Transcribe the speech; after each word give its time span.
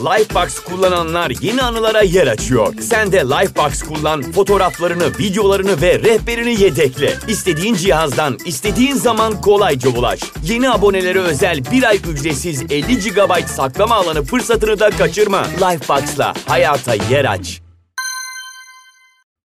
Lifebox 0.00 0.58
kullananlar 0.58 1.32
yeni 1.40 1.62
anılara 1.62 2.02
yer 2.02 2.26
açıyor. 2.26 2.74
Sen 2.80 3.12
de 3.12 3.16
Lifebox 3.16 3.82
kullan, 3.82 4.22
fotoğraflarını, 4.22 5.18
videolarını 5.18 5.82
ve 5.82 5.98
rehberini 5.98 6.62
yedekle. 6.62 7.12
İstediğin 7.28 7.74
cihazdan, 7.74 8.36
istediğin 8.46 8.94
zaman 8.94 9.40
kolayca 9.40 9.90
ulaş. 9.98 10.20
Yeni 10.44 10.70
abonelere 10.70 11.18
özel 11.18 11.58
bir 11.72 11.82
ay 11.82 11.96
ücretsiz 11.96 12.62
50 12.62 12.98
GB 12.98 13.46
saklama 13.46 13.94
alanı 13.94 14.22
fırsatını 14.22 14.80
da 14.80 14.90
kaçırma. 14.90 15.42
Lifebox'la 15.42 16.34
hayata 16.46 16.94
yer 16.94 17.24
aç. 17.24 17.62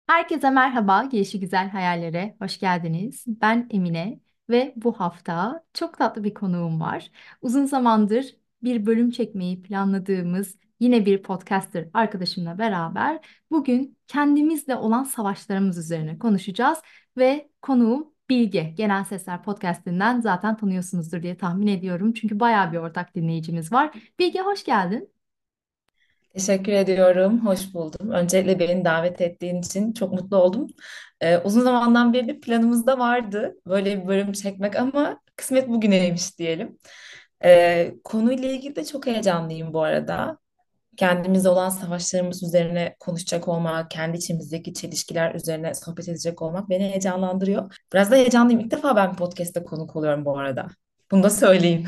Herkese 0.07 0.51
merhaba, 0.51 1.05
Gelişi 1.05 1.41
Güzel 1.41 1.71
Hayallere 1.71 2.37
hoş 2.39 2.59
geldiniz. 2.61 3.25
Ben 3.27 3.69
Emine 3.71 4.21
ve 4.51 4.73
bu 4.77 5.01
hafta 5.01 5.65
çok 5.75 5.99
tatlı 5.99 6.25
bir 6.25 6.35
konuğum 6.35 6.81
var. 6.81 7.11
Uzun 7.43 7.65
zamandır 7.65 8.44
bir 8.65 8.87
bölüm 8.87 9.11
çekmeyi 9.11 9.63
planladığımız 9.63 10.59
yine 10.81 11.07
bir 11.07 11.23
podcaster 11.23 11.89
arkadaşımla 11.95 12.59
beraber 12.59 13.27
bugün 13.51 13.99
kendimizle 14.09 14.77
olan 14.77 15.05
savaşlarımız 15.05 15.79
üzerine 15.79 16.19
konuşacağız 16.19 16.79
ve 17.17 17.49
konuğum 17.63 18.15
Bilge. 18.31 18.63
Genel 18.63 19.05
Sesler 19.05 19.43
Podcast'inden 19.43 20.21
zaten 20.21 20.57
tanıyorsunuzdur 20.57 21.23
diye 21.23 21.37
tahmin 21.37 21.67
ediyorum. 21.67 22.13
Çünkü 22.13 22.41
bayağı 22.41 22.73
bir 22.73 22.79
ortak 22.79 23.15
dinleyicimiz 23.15 23.73
var. 23.73 23.97
Bilge 24.19 24.41
hoş 24.41 24.65
geldin. 24.65 25.11
Teşekkür 26.35 26.73
ediyorum. 26.73 27.47
Hoş 27.47 27.75
buldum. 27.75 28.11
Öncelikle 28.11 28.59
beni 28.59 28.85
davet 28.85 29.21
ettiğin 29.21 29.63
için 29.63 29.93
çok 29.93 30.13
mutlu 30.13 30.37
oldum. 30.37 30.67
Ee, 31.21 31.39
uzun 31.39 31.61
zamandan 31.61 32.13
beri 32.13 32.29
bir 32.29 32.41
planımızda 32.41 32.99
vardı 32.99 33.57
böyle 33.67 34.03
bir 34.03 34.07
bölüm 34.09 34.33
çekmek 34.33 34.77
ama 34.77 35.21
kısmet 35.37 35.69
bugüneymiş 35.69 36.39
diyelim. 36.39 36.79
Ee, 37.45 37.95
konuyla 38.05 38.49
ilgili 38.49 38.77
de 38.77 38.85
çok 38.85 39.07
heyecanlıyım 39.07 39.73
bu 39.73 39.83
arada. 39.83 40.39
Kendimizle 40.97 41.49
olan 41.49 41.69
savaşlarımız 41.69 42.43
üzerine 42.43 42.97
konuşacak 43.01 43.49
olmak, 43.49 43.91
kendi 43.91 44.17
içimizdeki 44.17 44.75
çelişkiler 44.75 45.35
üzerine 45.35 45.75
sohbet 45.75 46.09
edecek 46.09 46.43
olmak 46.43 46.71
beni 46.71 46.85
heyecanlandırıyor. 46.85 47.79
Biraz 47.93 48.11
da 48.11 48.17
heyecanlıyım. 48.17 48.61
İlk 48.61 48.71
defa 48.71 48.97
ben 48.97 49.17
podcast'te 49.17 49.65
konuk 49.65 49.97
oluyorum 49.97 50.25
bu 50.25 50.39
arada. 50.39 50.67
Bunu 51.11 51.23
da 51.23 51.31
söyleyeyim. 51.31 51.87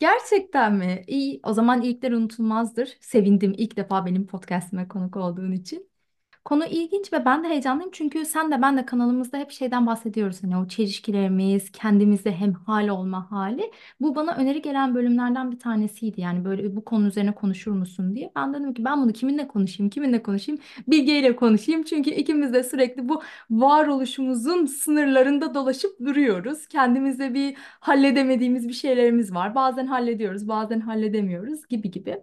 Gerçekten 0.00 0.74
mi? 0.74 1.02
İyi, 1.06 1.40
o 1.44 1.52
zaman 1.52 1.82
ilkler 1.82 2.12
unutulmazdır. 2.12 2.96
Sevindim 3.00 3.54
ilk 3.56 3.76
defa 3.76 4.06
benim 4.06 4.26
podcastime 4.26 4.88
konuk 4.88 5.16
olduğun 5.16 5.52
için. 5.52 5.87
Konu 6.48 6.64
ilginç 6.66 7.12
ve 7.12 7.24
ben 7.24 7.44
de 7.44 7.48
heyecanlıyım 7.48 7.90
çünkü 7.92 8.24
sen 8.24 8.50
de 8.52 8.62
ben 8.62 8.76
de 8.76 8.86
kanalımızda 8.86 9.38
hep 9.38 9.50
şeyden 9.50 9.86
bahsediyoruz. 9.86 10.42
Hani 10.42 10.56
o 10.56 10.68
çelişkilerimiz, 10.68 11.72
kendimizde 11.72 12.32
hemhal 12.32 12.88
olma 12.88 13.30
hali. 13.30 13.70
Bu 14.00 14.14
bana 14.16 14.34
öneri 14.36 14.62
gelen 14.62 14.94
bölümlerden 14.94 15.52
bir 15.52 15.58
tanesiydi. 15.58 16.20
Yani 16.20 16.44
böyle 16.44 16.76
bu 16.76 16.84
konu 16.84 17.06
üzerine 17.06 17.34
konuşur 17.34 17.72
musun 17.72 18.14
diye. 18.14 18.32
Ben 18.36 18.54
dedim 18.54 18.74
ki 18.74 18.84
ben 18.84 19.02
bunu 19.02 19.12
kiminle 19.12 19.48
konuşayım, 19.48 19.90
kiminle 19.90 20.22
konuşayım? 20.22 20.60
Bilge 20.88 21.18
ile 21.18 21.36
konuşayım. 21.36 21.82
Çünkü 21.82 22.10
ikimiz 22.10 22.52
de 22.52 22.64
sürekli 22.64 23.08
bu 23.08 23.22
varoluşumuzun 23.50 24.66
sınırlarında 24.66 25.54
dolaşıp 25.54 26.00
duruyoruz. 26.00 26.68
Kendimizde 26.68 27.34
bir 27.34 27.56
halledemediğimiz 27.80 28.68
bir 28.68 28.72
şeylerimiz 28.72 29.34
var. 29.34 29.54
Bazen 29.54 29.86
hallediyoruz, 29.86 30.48
bazen 30.48 30.80
halledemiyoruz 30.80 31.66
gibi 31.68 31.90
gibi. 31.90 32.22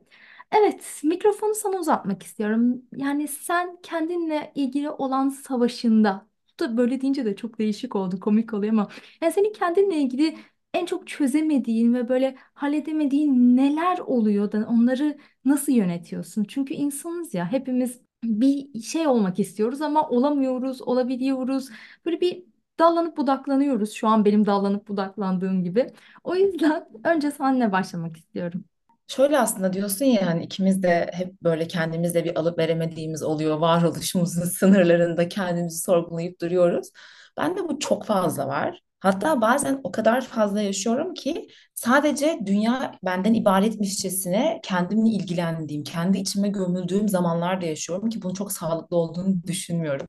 Evet, 0.51 1.01
mikrofonu 1.03 1.55
sana 1.55 1.77
uzatmak 1.79 2.23
istiyorum. 2.23 2.81
Yani 2.95 3.27
sen 3.27 3.77
kendinle 3.83 4.51
ilgili 4.55 4.89
olan 4.89 5.29
savaşında, 5.29 6.27
bu 6.55 6.63
da 6.63 6.77
böyle 6.77 7.01
deyince 7.01 7.25
de 7.25 7.35
çok 7.35 7.59
değişik 7.59 7.95
oldu, 7.95 8.19
komik 8.19 8.53
oluyor 8.53 8.73
ama 8.73 8.87
yani 9.21 9.33
senin 9.33 9.53
kendinle 9.53 9.95
ilgili 9.97 10.37
en 10.73 10.85
çok 10.85 11.07
çözemediğin 11.07 11.93
ve 11.93 12.09
böyle 12.09 12.35
halledemediğin 12.53 13.57
neler 13.57 13.97
oluyor 13.99 14.51
da 14.51 14.67
onları 14.69 15.17
nasıl 15.45 15.71
yönetiyorsun? 15.73 16.43
Çünkü 16.43 16.73
insanız 16.73 17.33
ya, 17.33 17.51
hepimiz 17.51 18.01
bir 18.23 18.81
şey 18.81 19.07
olmak 19.07 19.39
istiyoruz 19.39 19.81
ama 19.81 20.09
olamıyoruz, 20.09 20.81
olabiliyoruz. 20.81 21.69
Böyle 22.05 22.21
bir 22.21 22.43
dallanıp 22.79 23.17
budaklanıyoruz. 23.17 23.91
Şu 23.91 24.07
an 24.07 24.25
benim 24.25 24.45
dallanıp 24.45 24.87
budaklandığım 24.87 25.63
gibi. 25.63 25.87
O 26.23 26.35
yüzden 26.35 26.87
önce 27.03 27.31
seninle 27.31 27.71
başlamak 27.71 28.17
istiyorum. 28.17 28.65
Şöyle 29.07 29.39
aslında 29.39 29.73
diyorsun 29.73 30.05
ya 30.05 30.25
hani 30.27 30.43
ikimiz 30.43 30.83
de 30.83 31.09
hep 31.13 31.41
böyle 31.43 31.67
kendimizle 31.67 32.23
bir 32.25 32.39
alıp 32.39 32.57
veremediğimiz 32.59 33.23
oluyor. 33.23 33.57
Varoluşumuzun 33.57 34.41
sınırlarında 34.59 35.29
kendimizi 35.29 35.79
sorgulayıp 35.79 36.41
duruyoruz. 36.41 36.89
Ben 37.37 37.57
de 37.57 37.63
bu 37.69 37.79
çok 37.79 38.05
fazla 38.05 38.47
var. 38.47 38.81
Hatta 38.99 39.41
bazen 39.41 39.81
o 39.83 39.91
kadar 39.91 40.21
fazla 40.21 40.61
yaşıyorum 40.61 41.13
ki 41.13 41.47
sadece 41.73 42.39
dünya 42.45 42.95
benden 43.05 43.33
ibaretmişçesine 43.33 44.59
kendimle 44.63 45.09
ilgilendiğim, 45.09 45.83
kendi 45.83 46.17
içime 46.17 46.47
gömüldüğüm 46.49 47.09
zamanlarda 47.09 47.65
yaşıyorum 47.65 48.09
ki 48.09 48.21
bunun 48.21 48.33
çok 48.33 48.51
sağlıklı 48.51 48.97
olduğunu 48.97 49.43
düşünmüyorum. 49.47 50.07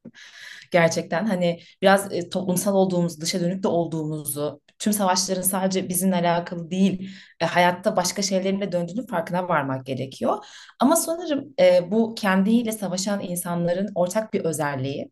Gerçekten 0.71 1.27
hani 1.27 1.61
biraz 1.83 2.13
e, 2.13 2.29
toplumsal 2.29 2.75
olduğumuz, 2.75 3.21
dışa 3.21 3.41
dönük 3.41 3.63
de 3.63 3.69
olduğumuzu, 3.69 4.61
tüm 4.79 4.93
savaşların 4.93 5.43
sadece 5.43 5.89
bizimle 5.89 6.17
alakalı 6.17 6.71
değil, 6.71 7.11
e, 7.41 7.47
hayatta 7.47 7.97
başka 7.97 8.23
şeylerin 8.23 8.61
de 8.61 8.73
döndüğünün 8.73 9.07
farkına 9.07 9.49
varmak 9.49 9.87
gerekiyor. 9.87 10.45
Ama 10.81 10.97
sanırım 10.97 11.55
e, 11.61 11.91
bu 11.91 12.15
kendiyle 12.15 12.73
savaşan 12.73 13.21
insanların 13.21 13.89
ortak 13.95 14.33
bir 14.35 14.41
özelliği 14.45 15.11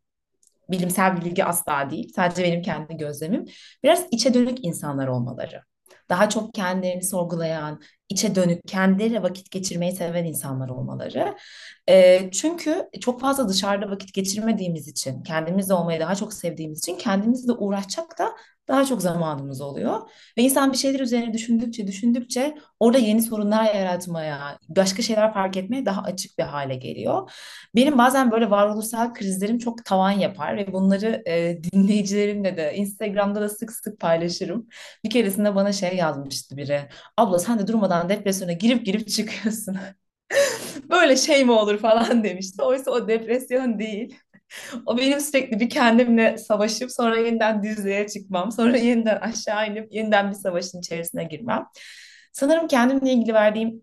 bilimsel 0.70 1.16
bilgi 1.20 1.44
asla 1.44 1.90
değil. 1.90 2.12
Sadece 2.16 2.42
benim 2.42 2.62
kendi 2.62 2.96
gözlemim. 2.96 3.44
Biraz 3.82 4.06
içe 4.10 4.34
dönük 4.34 4.64
insanlar 4.64 5.08
olmaları. 5.08 5.62
Daha 6.08 6.28
çok 6.28 6.54
kendilerini 6.54 7.02
sorgulayan, 7.02 7.80
içe 8.08 8.34
dönük, 8.34 8.68
kendileriyle 8.68 9.22
vakit 9.22 9.50
geçirmeyi 9.50 9.92
seven 9.92 10.24
insanlar 10.24 10.68
olmaları. 10.68 11.36
E, 11.88 12.30
çünkü 12.30 12.88
çok 13.00 13.20
fazla 13.20 13.48
dışarıda 13.48 13.90
vakit 13.90 14.14
geçirmediğimiz 14.14 14.88
için, 14.88 15.22
kendimizle 15.22 15.74
olmayı 15.74 16.00
daha 16.00 16.14
çok 16.14 16.32
sevdiğimiz 16.32 16.78
için 16.78 16.96
kendimizle 16.96 17.52
uğraşacak 17.52 18.18
da 18.18 18.32
daha 18.68 18.84
çok 18.84 19.02
zamanımız 19.02 19.60
oluyor. 19.60 20.00
Ve 20.38 20.42
insan 20.42 20.72
bir 20.72 20.76
şeyler 20.76 21.00
üzerine 21.00 21.32
düşündükçe 21.32 21.86
düşündükçe 21.86 22.54
orada 22.80 22.98
yeni 22.98 23.22
sorunlar 23.22 23.74
yaratmaya, 23.74 24.58
başka 24.68 25.02
şeyler 25.02 25.34
fark 25.34 25.56
etmeye 25.56 25.86
daha 25.86 26.02
açık 26.02 26.38
bir 26.38 26.42
hale 26.44 26.74
geliyor. 26.76 27.30
Benim 27.74 27.98
bazen 27.98 28.30
böyle 28.30 28.50
varoluşsal 28.50 29.14
krizlerim 29.14 29.58
çok 29.58 29.84
tavan 29.84 30.10
yapar 30.10 30.56
ve 30.56 30.72
bunları 30.72 31.22
e, 31.26 31.62
dinleyicilerimle 31.62 32.56
de 32.56 32.74
Instagram'da 32.76 33.40
da 33.40 33.48
sık 33.48 33.72
sık 33.72 34.00
paylaşırım. 34.00 34.66
Bir 35.04 35.10
keresinde 35.10 35.54
bana 35.54 35.72
şey 35.72 35.96
yazmıştı 35.96 36.56
biri. 36.56 36.88
Abla 37.16 37.38
sen 37.38 37.58
de 37.58 37.66
durmadan 37.66 38.08
depresyona 38.08 38.52
girip 38.52 38.86
girip 38.86 39.08
çıkıyorsun. 39.08 39.76
Böyle 40.90 41.16
şey 41.16 41.44
mi 41.44 41.52
olur 41.52 41.78
falan 41.78 42.24
demişti. 42.24 42.62
Oysa 42.62 42.90
o 42.90 43.08
depresyon 43.08 43.78
değil. 43.78 44.18
O 44.86 44.98
benim 44.98 45.20
sürekli 45.20 45.60
bir 45.60 45.70
kendimle 45.70 46.38
savaşıp 46.38 46.92
sonra 46.92 47.18
yeniden 47.18 47.62
düzlüğe 47.62 48.08
çıkmam. 48.08 48.52
Sonra 48.52 48.76
yeniden 48.76 49.16
aşağı 49.16 49.70
inip 49.70 49.92
yeniden 49.92 50.30
bir 50.30 50.36
savaşın 50.36 50.78
içerisine 50.78 51.24
girmem. 51.24 51.64
Sanırım 52.32 52.68
kendimle 52.68 53.12
ilgili 53.12 53.34
verdiğim 53.34 53.82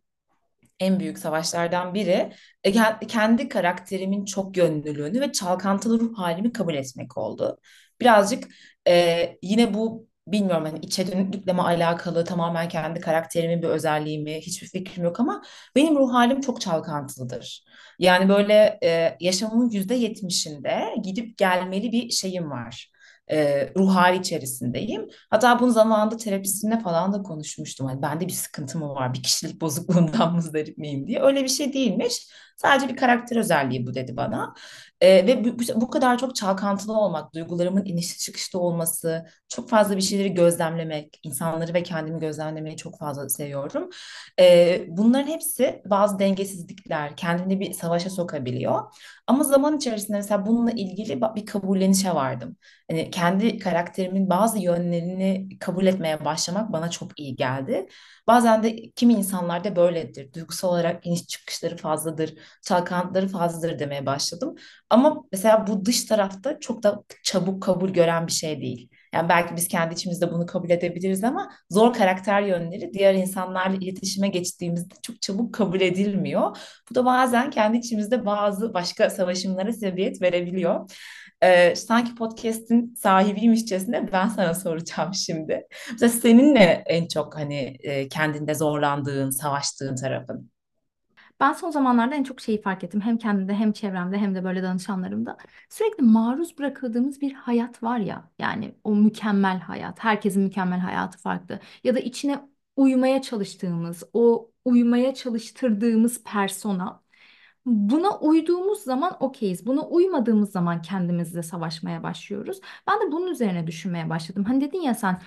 en 0.80 1.00
büyük 1.00 1.20
savaşlardan 1.20 1.94
biri 1.94 2.34
e, 2.64 2.72
kendi 3.08 3.50
karakterimin 3.50 4.26
çok 4.26 4.58
yönlülüğünü 4.58 5.22
ve 5.22 5.32
çalkantılı 5.32 6.00
ruh 6.00 6.18
halimi 6.18 6.54
kabul 6.54 6.74
etmek 6.74 7.18
oldu. 7.18 7.58
Birazcık 8.02 8.48
e, 8.88 9.38
yine 9.42 9.74
bu 9.74 10.08
bilmiyorum 10.28 10.66
hani 10.66 10.80
içe 10.80 11.12
dönüklükle 11.12 11.54
mi 11.54 11.62
alakalı 11.62 12.26
tamamen 12.26 12.70
kendi 12.70 13.00
karakterimin 13.00 13.62
bir 13.62 13.68
özelliği 13.68 14.20
mi 14.20 14.36
hiçbir 14.42 14.68
fikrim 14.68 15.04
yok 15.04 15.20
ama 15.20 15.44
benim 15.76 15.96
ruh 15.96 16.14
halim 16.14 16.42
çok 16.42 16.62
çalkantılıdır. 16.62 17.64
Yani 18.00 18.30
böyle 18.30 18.80
e, 18.84 19.18
yaşamımın 19.20 19.70
yüzde 19.70 19.96
yetmişinde 19.96 20.96
gidip 21.04 21.38
gelmeli 21.38 21.92
bir 21.92 22.10
şeyim 22.10 22.52
var. 22.52 22.92
E, 23.32 23.70
ruh 23.76 23.96
hali 23.96 24.18
içerisindeyim. 24.20 25.08
Hatta 25.30 25.60
bunu 25.60 25.72
zamanında 25.72 26.18
terapistimle 26.18 26.80
falan 26.80 27.14
da 27.14 27.22
konuşmuştum. 27.24 27.88
Hani 27.88 28.02
bende 28.02 28.28
bir 28.28 28.34
sıkıntı 28.34 28.78
mı 28.80 28.90
var, 28.90 29.14
bir 29.14 29.24
kişilik 29.24 29.62
bozukluğundan 29.62 30.34
muzdarip 30.36 30.78
miyim 30.78 31.08
diye. 31.08 31.22
Öyle 31.22 31.44
bir 31.44 31.50
şey 31.50 31.74
değilmiş. 31.74 32.28
Sadece 32.58 32.90
bir 32.90 32.98
karakter 32.98 33.36
özelliği 33.38 33.88
bu 33.88 33.94
dedi 33.94 34.18
bana. 34.18 34.54
Ee, 35.02 35.28
ve 35.28 35.44
bu, 35.46 35.58
bu 35.82 35.90
kadar 35.90 36.18
çok 36.18 36.36
çalkantılı 36.36 36.98
olmak, 36.98 37.34
duygularımın 37.36 37.86
inişli 37.86 38.18
çıkışta 38.18 38.60
olması, 38.60 39.26
çok 39.50 39.70
fazla 39.70 39.98
bir 39.98 40.02
şeyleri 40.02 40.34
gözlemlemek, 40.34 41.20
insanları 41.24 41.74
ve 41.74 41.84
kendimi 41.84 42.20
gözlemlemeyi 42.20 42.78
çok 42.78 43.00
fazla 43.00 43.30
seviyorum. 43.30 43.90
Ee, 44.40 44.86
bunların 44.90 45.28
hepsi 45.28 45.82
bazı 45.86 46.20
dengesizlikler, 46.20 47.16
kendini 47.16 47.60
bir 47.60 47.74
savaşa 47.74 48.10
sokabiliyor. 48.10 48.82
Ama 49.28 49.44
zaman 49.44 49.78
içerisinde 49.78 50.18
mesela 50.18 50.46
bununla 50.46 50.72
ilgili 50.72 51.22
bir 51.36 51.46
kabullenişe 51.46 52.16
vardım. 52.16 52.58
Yani 52.90 53.12
kendi 53.12 53.60
karakterimin 53.60 54.30
bazı 54.30 54.60
yönlerini 54.60 55.50
kabul 55.60 55.86
etmeye 55.86 56.26
başlamak 56.26 56.72
bana 56.74 56.90
çok 56.90 57.20
iyi 57.20 57.36
geldi. 57.36 57.88
Bazen 58.28 58.64
de 58.64 58.92
kimi 58.92 59.14
insanlarda 59.14 59.76
böyledir. 59.76 60.34
Duygusal 60.34 60.70
olarak 60.70 61.06
iniş 61.08 61.28
çıkışları 61.28 61.78
fazladır, 61.78 62.34
çalkantıları 62.62 63.28
fazladır 63.28 63.80
demeye 63.80 64.06
başladım. 64.06 64.56
Ama 64.92 65.24
mesela 65.32 65.68
bu 65.68 65.86
dış 65.86 66.06
tarafta 66.06 66.60
çok 66.60 66.84
da 66.84 67.04
çabuk 67.24 67.64
kabul 67.64 67.90
gören 67.90 68.28
bir 68.28 68.32
şey 68.32 68.62
değil. 68.62 68.90
Yani 69.14 69.30
belki 69.30 69.56
biz 69.56 69.68
kendi 69.68 69.94
içimizde 69.94 70.32
bunu 70.32 70.46
kabul 70.46 70.70
edebiliriz 70.70 71.24
ama 71.24 71.52
zor 71.70 71.94
karakter 71.94 72.42
yönleri 72.42 72.94
diğer 72.94 73.14
insanlarla 73.14 73.76
iletişime 73.76 74.28
geçtiğimizde 74.28 74.96
çok 75.02 75.22
çabuk 75.22 75.54
kabul 75.54 75.82
edilmiyor. 75.82 76.58
Bu 76.90 76.96
da 76.96 77.06
bazen 77.06 77.50
kendi 77.50 77.78
içimizde 77.78 78.26
bazı 78.26 78.74
başka 78.74 79.10
savaşımlara 79.10 79.74
sebebiyet 79.74 80.22
verebiliyor. 80.22 80.92
Ee, 81.44 81.76
sanki 81.76 82.16
podcast'in 82.16 82.94
sahibiymişçesine 82.96 84.12
ben 84.12 84.28
sana 84.28 84.54
soracağım 84.54 85.14
şimdi. 85.14 85.68
Mesela 85.92 86.10
senin 86.10 86.56
ne 86.56 86.84
en 86.86 87.08
çok 87.08 87.36
hani 87.38 87.78
e, 87.84 88.08
kendinde 88.10 88.54
zorlandığın, 88.56 89.30
savaştığın 89.30 89.96
tarafın? 89.96 90.52
Ben 91.42 91.54
son 91.54 91.72
zamanlarda 91.72 92.16
en 92.16 92.24
çok 92.24 92.42
şeyi 92.42 92.62
fark 92.62 92.84
ettim. 92.84 93.02
Hem 93.02 93.18
kendimde 93.18 93.54
hem 93.56 93.72
çevremde 93.74 94.18
hem 94.18 94.36
de 94.36 94.44
böyle 94.44 94.64
danışanlarımda. 94.64 95.38
Sürekli 95.70 96.04
maruz 96.04 96.58
bırakıldığımız 96.60 97.22
bir 97.22 97.34
hayat 97.34 97.84
var 97.84 98.00
ya. 98.00 98.32
Yani 98.40 98.76
o 98.84 98.96
mükemmel 98.96 99.60
hayat. 99.60 100.00
Herkesin 100.04 100.44
mükemmel 100.44 100.80
hayatı 100.80 101.18
farklı. 101.18 101.60
Ya 101.84 101.96
da 101.96 102.00
içine 102.00 102.50
uymaya 102.76 103.22
çalıştığımız, 103.22 104.04
o 104.14 104.52
uymaya 104.66 105.14
çalıştırdığımız 105.14 106.24
persona. 106.24 107.04
Buna 107.66 108.20
uyduğumuz 108.20 108.80
zaman 108.84 109.18
okeyiz. 109.24 109.66
Buna 109.66 109.82
uymadığımız 109.88 110.52
zaman 110.52 110.82
kendimizle 110.82 111.44
savaşmaya 111.44 112.04
başlıyoruz. 112.04 112.62
Ben 112.88 113.02
de 113.02 113.12
bunun 113.12 113.28
üzerine 113.32 113.68
düşünmeye 113.68 114.10
başladım. 114.10 114.44
Hani 114.46 114.62
dedin 114.62 114.82
ya 114.82 114.96
sen 114.96 115.22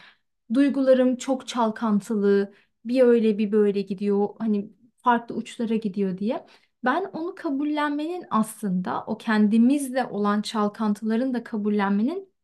duygularım 0.55 1.17
çok 1.17 1.49
çalkantılı, 1.49 2.55
bir 2.85 3.03
öyle 3.03 3.39
bir 3.39 3.53
böyle 3.53 3.83
gidiyor. 3.83 4.29
Hani 4.39 4.71
farklı 5.05 5.35
uçlara 5.35 5.77
gidiyor 5.77 6.19
diye. 6.19 6.47
Ben 6.85 7.05
onu 7.13 7.35
kabullenmenin 7.35 8.25
aslında 8.31 9.05
o 9.07 9.19
kendimizle 9.19 10.05
olan 10.07 10.43
çalkantıların 10.43 11.35
da 11.35 11.45
kabullenmenin 11.45 12.35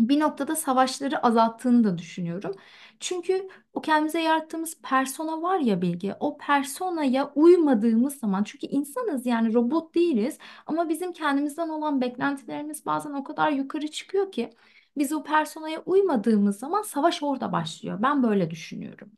bir 0.00 0.20
noktada 0.20 0.56
savaşları 0.56 1.18
azalttığını 1.26 1.84
da 1.84 1.98
düşünüyorum. 1.98 2.52
Çünkü 3.00 3.48
o 3.72 3.80
kendimize 3.80 4.22
yarattığımız 4.22 4.80
persona 4.82 5.42
var 5.42 5.58
ya 5.58 5.82
Bilge, 5.82 6.16
o 6.20 6.38
personaya 6.38 7.32
uymadığımız 7.34 8.14
zaman, 8.18 8.44
çünkü 8.44 8.66
insanız 8.66 9.26
yani 9.26 9.54
robot 9.54 9.94
değiliz 9.94 10.38
ama 10.66 10.88
bizim 10.88 11.12
kendimizden 11.12 11.68
olan 11.68 12.00
beklentilerimiz 12.00 12.86
bazen 12.86 13.12
o 13.12 13.24
kadar 13.24 13.50
yukarı 13.50 13.88
çıkıyor 13.90 14.32
ki 14.32 14.50
biz 14.96 15.12
o 15.12 15.22
personaya 15.24 15.82
uymadığımız 15.86 16.58
zaman 16.58 16.82
savaş 16.82 17.22
orada 17.22 17.52
başlıyor. 17.52 17.98
Ben 18.02 18.22
böyle 18.22 18.50
düşünüyorum. 18.50 19.12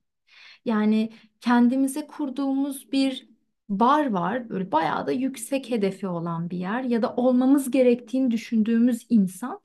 Yani 0.67 1.13
kendimize 1.41 2.07
kurduğumuz 2.07 2.93
bir 2.93 3.29
bar 3.69 4.11
var, 4.13 4.49
böyle 4.49 4.73
bayağı 4.73 5.07
da 5.07 5.13
yüksek 5.13 5.71
hedefi 5.71 6.09
olan 6.09 6.51
bir 6.51 6.59
yer 6.59 6.83
ya 6.85 7.03
da 7.03 7.15
olmamız 7.17 7.71
gerektiğini 7.71 8.31
düşündüğümüz 8.31 9.07
insan 9.11 9.61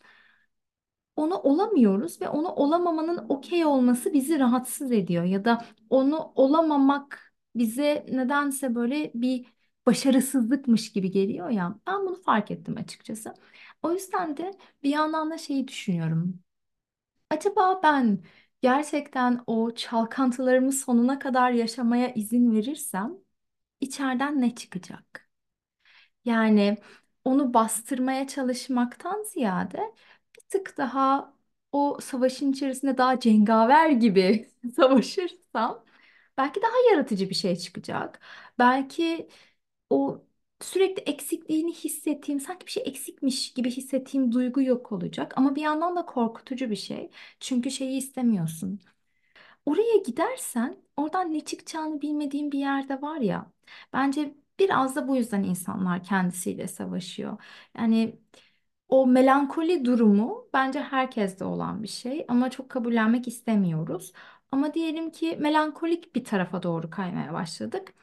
onu 1.15 1.35
olamıyoruz 1.37 2.21
ve 2.21 2.29
onu 2.29 2.47
olamamanın 2.49 3.25
okey 3.29 3.65
olması 3.65 4.13
bizi 4.13 4.39
rahatsız 4.39 4.91
ediyor 4.91 5.23
ya 5.23 5.45
da 5.45 5.65
onu 5.89 6.31
olamamak 6.35 7.33
bize 7.55 8.05
nedense 8.11 8.75
böyle 8.75 9.11
bir 9.15 9.45
başarısızlıkmış 9.85 10.91
gibi 10.91 11.11
geliyor 11.11 11.49
ya. 11.49 11.79
Ben 11.87 12.01
bunu 12.05 12.15
fark 12.21 12.51
ettim 12.51 12.77
açıkçası. 12.77 13.33
O 13.83 13.91
yüzden 13.93 14.37
de 14.37 14.51
bir 14.83 14.89
yandan 14.89 15.31
da 15.31 15.37
şeyi 15.37 15.67
düşünüyorum. 15.67 16.39
Acaba 17.29 17.79
ben 17.83 18.19
gerçekten 18.61 19.41
o 19.47 19.75
çalkantılarımı 19.75 20.71
sonuna 20.71 21.19
kadar 21.19 21.51
yaşamaya 21.51 22.13
izin 22.13 22.51
verirsem 22.51 23.13
içeriden 23.81 24.41
ne 24.41 24.55
çıkacak? 24.55 25.29
Yani 26.25 26.77
onu 27.25 27.53
bastırmaya 27.53 28.27
çalışmaktan 28.27 29.23
ziyade 29.23 29.77
bir 30.37 30.41
tık 30.49 30.77
daha 30.77 31.33
o 31.71 31.97
savaşın 32.01 32.51
içerisinde 32.51 32.97
daha 32.97 33.19
cengaver 33.19 33.89
gibi 33.89 34.49
savaşırsam 34.75 35.85
belki 36.37 36.61
daha 36.61 36.91
yaratıcı 36.93 37.29
bir 37.29 37.35
şey 37.35 37.55
çıkacak. 37.55 38.19
Belki 38.59 39.29
o 39.89 40.25
sürekli 40.63 41.01
eksikliğini 41.03 41.73
hissettiğim, 41.73 42.39
sanki 42.39 42.65
bir 42.65 42.71
şey 42.71 42.83
eksikmiş 42.85 43.53
gibi 43.53 43.71
hissettiğim 43.71 44.31
duygu 44.31 44.61
yok 44.61 44.91
olacak. 44.91 45.33
Ama 45.37 45.55
bir 45.55 45.61
yandan 45.61 45.95
da 45.95 46.05
korkutucu 46.05 46.69
bir 46.69 46.75
şey. 46.75 47.09
Çünkü 47.39 47.71
şeyi 47.71 47.97
istemiyorsun. 47.97 48.79
Oraya 49.65 49.97
gidersen 50.05 50.77
oradan 50.97 51.33
ne 51.33 51.39
çıkacağını 51.39 52.01
bilmediğin 52.01 52.51
bir 52.51 52.59
yerde 52.59 53.01
var 53.01 53.17
ya. 53.17 53.51
Bence 53.93 54.35
biraz 54.59 54.95
da 54.95 55.07
bu 55.07 55.15
yüzden 55.17 55.43
insanlar 55.43 56.03
kendisiyle 56.03 56.67
savaşıyor. 56.67 57.37
Yani 57.77 58.15
o 58.89 59.07
melankoli 59.07 59.85
durumu 59.85 60.49
bence 60.53 60.81
herkeste 60.81 61.45
olan 61.45 61.83
bir 61.83 61.87
şey 61.87 62.25
ama 62.27 62.49
çok 62.51 62.69
kabullenmek 62.69 63.27
istemiyoruz. 63.27 64.13
Ama 64.51 64.73
diyelim 64.73 65.11
ki 65.11 65.37
melankolik 65.39 66.15
bir 66.15 66.23
tarafa 66.23 66.63
doğru 66.63 66.89
kaymaya 66.89 67.33
başladık. 67.33 67.93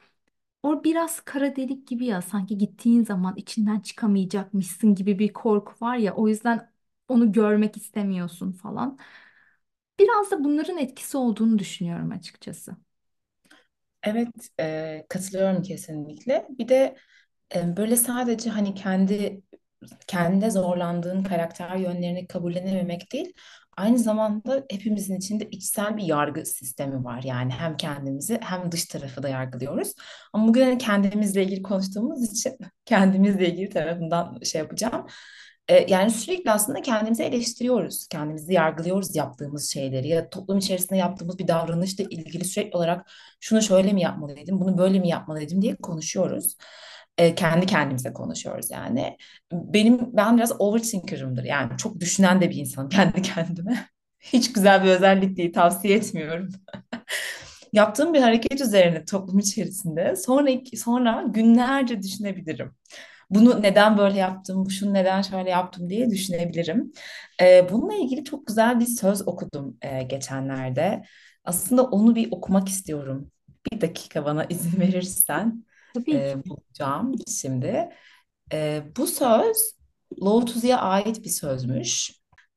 O 0.63 0.83
biraz 0.83 1.19
kara 1.21 1.55
delik 1.55 1.87
gibi 1.87 2.05
ya 2.05 2.21
sanki 2.21 2.57
gittiğin 2.57 3.03
zaman 3.03 3.35
içinden 3.37 3.79
çıkamayacakmışsın 3.79 4.95
gibi 4.95 5.19
bir 5.19 5.33
korku 5.33 5.73
var 5.85 5.97
ya 5.97 6.15
o 6.15 6.27
yüzden 6.27 6.71
onu 7.07 7.31
görmek 7.31 7.77
istemiyorsun 7.77 8.51
falan. 8.51 8.99
Biraz 9.99 10.31
da 10.31 10.43
bunların 10.43 10.77
etkisi 10.77 11.17
olduğunu 11.17 11.59
düşünüyorum 11.59 12.11
açıkçası. 12.11 12.77
Evet, 14.03 14.29
e, 14.59 15.05
katılıyorum 15.09 15.61
kesinlikle. 15.63 16.47
Bir 16.49 16.67
de 16.67 16.95
e, 17.55 17.77
böyle 17.77 17.95
sadece 17.97 18.49
hani 18.49 18.75
kendi 18.75 19.41
kendinde 20.07 20.51
zorlandığın 20.51 21.23
karakter 21.23 21.75
yönlerini 21.75 22.27
kabullenememek 22.27 23.13
değil, 23.13 23.33
aynı 23.79 23.99
zamanda 23.99 24.65
hepimizin 24.69 25.15
içinde 25.17 25.49
içsel 25.49 25.97
bir 25.97 26.03
yargı 26.03 26.45
sistemi 26.45 27.03
var. 27.03 27.23
Yani 27.23 27.51
hem 27.51 27.77
kendimizi 27.77 28.39
hem 28.43 28.71
dış 28.71 28.85
tarafı 28.85 29.23
da 29.23 29.29
yargılıyoruz. 29.29 29.93
Ama 30.33 30.47
bugün 30.47 30.63
hani 30.63 30.77
kendimizle 30.77 31.43
ilgili 31.43 31.61
konuştuğumuz 31.61 32.23
için 32.33 32.57
kendimizle 32.85 33.49
ilgili 33.49 33.69
tarafından 33.69 34.39
şey 34.43 34.61
yapacağım. 34.61 35.05
E, 35.67 35.85
yani 35.93 36.11
sürekli 36.11 36.51
aslında 36.51 36.81
kendimizi 36.81 37.23
eleştiriyoruz. 37.23 38.07
Kendimizi 38.07 38.53
yargılıyoruz 38.53 39.15
yaptığımız 39.15 39.69
şeyleri 39.73 40.07
ya 40.07 40.29
toplum 40.29 40.57
içerisinde 40.57 40.97
yaptığımız 40.97 41.39
bir 41.39 41.47
davranışla 41.47 42.03
ilgili 42.03 42.45
sürekli 42.45 42.77
olarak 42.77 43.11
şunu 43.39 43.61
şöyle 43.61 43.93
mi 43.93 44.01
yapmalıydım, 44.01 44.59
bunu 44.59 44.77
böyle 44.77 44.99
mi 44.99 45.09
yapmalıydım 45.09 45.61
diye 45.61 45.75
konuşuyoruz. 45.75 46.55
E, 47.19 47.35
kendi 47.35 47.67
kendimize 47.67 48.13
konuşuyoruz 48.13 48.71
yani. 48.71 49.17
Benim 49.53 49.99
ben 50.17 50.37
biraz 50.37 50.61
overthinker'ımdır. 50.61 51.45
Yani 51.45 51.77
çok 51.77 51.99
düşünen 52.01 52.41
de 52.41 52.51
bir 52.51 52.55
insanım 52.57 52.89
kendi 52.91 53.21
kendime. 53.21 53.87
Hiç 54.21 54.53
güzel 54.53 54.83
bir 54.85 54.89
özellik 54.89 55.37
değil, 55.37 55.53
tavsiye 55.53 55.97
etmiyorum. 55.97 56.49
Yaptığım 57.73 58.13
bir 58.13 58.21
hareket 58.21 58.61
üzerine 58.61 59.05
toplum 59.05 59.39
içerisinde 59.39 60.15
sonra 60.15 60.49
sonra 60.77 61.23
günlerce 61.27 62.01
düşünebilirim. 62.03 62.71
Bunu 63.29 63.61
neden 63.63 63.97
böyle 63.97 64.19
yaptım, 64.19 64.71
şunu 64.71 64.93
neden 64.93 65.21
şöyle 65.21 65.49
yaptım 65.49 65.89
diye 65.89 66.09
düşünebilirim. 66.11 66.93
Ee, 67.41 67.67
bununla 67.71 67.95
ilgili 67.95 68.23
çok 68.25 68.47
güzel 68.47 68.79
bir 68.79 68.85
söz 68.85 69.27
okudum 69.27 69.77
e, 69.81 70.03
geçenlerde. 70.03 71.03
Aslında 71.45 71.83
onu 71.83 72.15
bir 72.15 72.29
okumak 72.31 72.69
istiyorum. 72.69 73.31
Bir 73.73 73.81
dakika 73.81 74.25
bana 74.25 74.45
izin 74.45 74.79
verirsen 74.81 75.65
Tabii 75.93 76.11
e, 76.11 76.33
ki. 76.33 76.49
bulacağım 76.49 77.15
şimdi. 77.27 77.89
E, 78.53 78.83
bu 78.97 79.07
söz 79.07 79.79
Lao 80.23 80.45
Tzu'ya 80.45 80.77
ait 80.77 81.23
bir 81.23 81.29
sözmüş. 81.29 82.11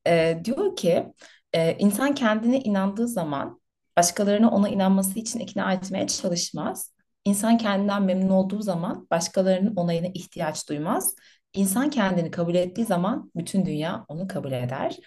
E, 0.07 0.41
diyor 0.45 0.75
ki 0.75 1.13
e, 1.53 1.77
insan 1.79 2.15
kendine 2.15 2.59
inandığı 2.59 3.07
zaman 3.07 3.61
başkalarını 3.97 4.51
ona 4.51 4.69
inanması 4.69 5.19
için 5.19 5.39
ikna 5.39 5.73
etmeye 5.73 6.07
çalışmaz. 6.07 6.93
İnsan 7.25 7.57
kendinden 7.57 8.03
memnun 8.03 8.29
olduğu 8.29 8.61
zaman 8.61 9.07
başkalarının 9.11 9.75
onayına 9.75 10.07
ihtiyaç 10.07 10.69
duymaz. 10.69 11.15
İnsan 11.53 11.89
kendini 11.89 12.31
kabul 12.31 12.55
ettiği 12.55 12.85
zaman 12.85 13.31
bütün 13.35 13.65
dünya 13.65 14.05
onu 14.07 14.27
kabul 14.27 14.51
eder. 14.51 14.97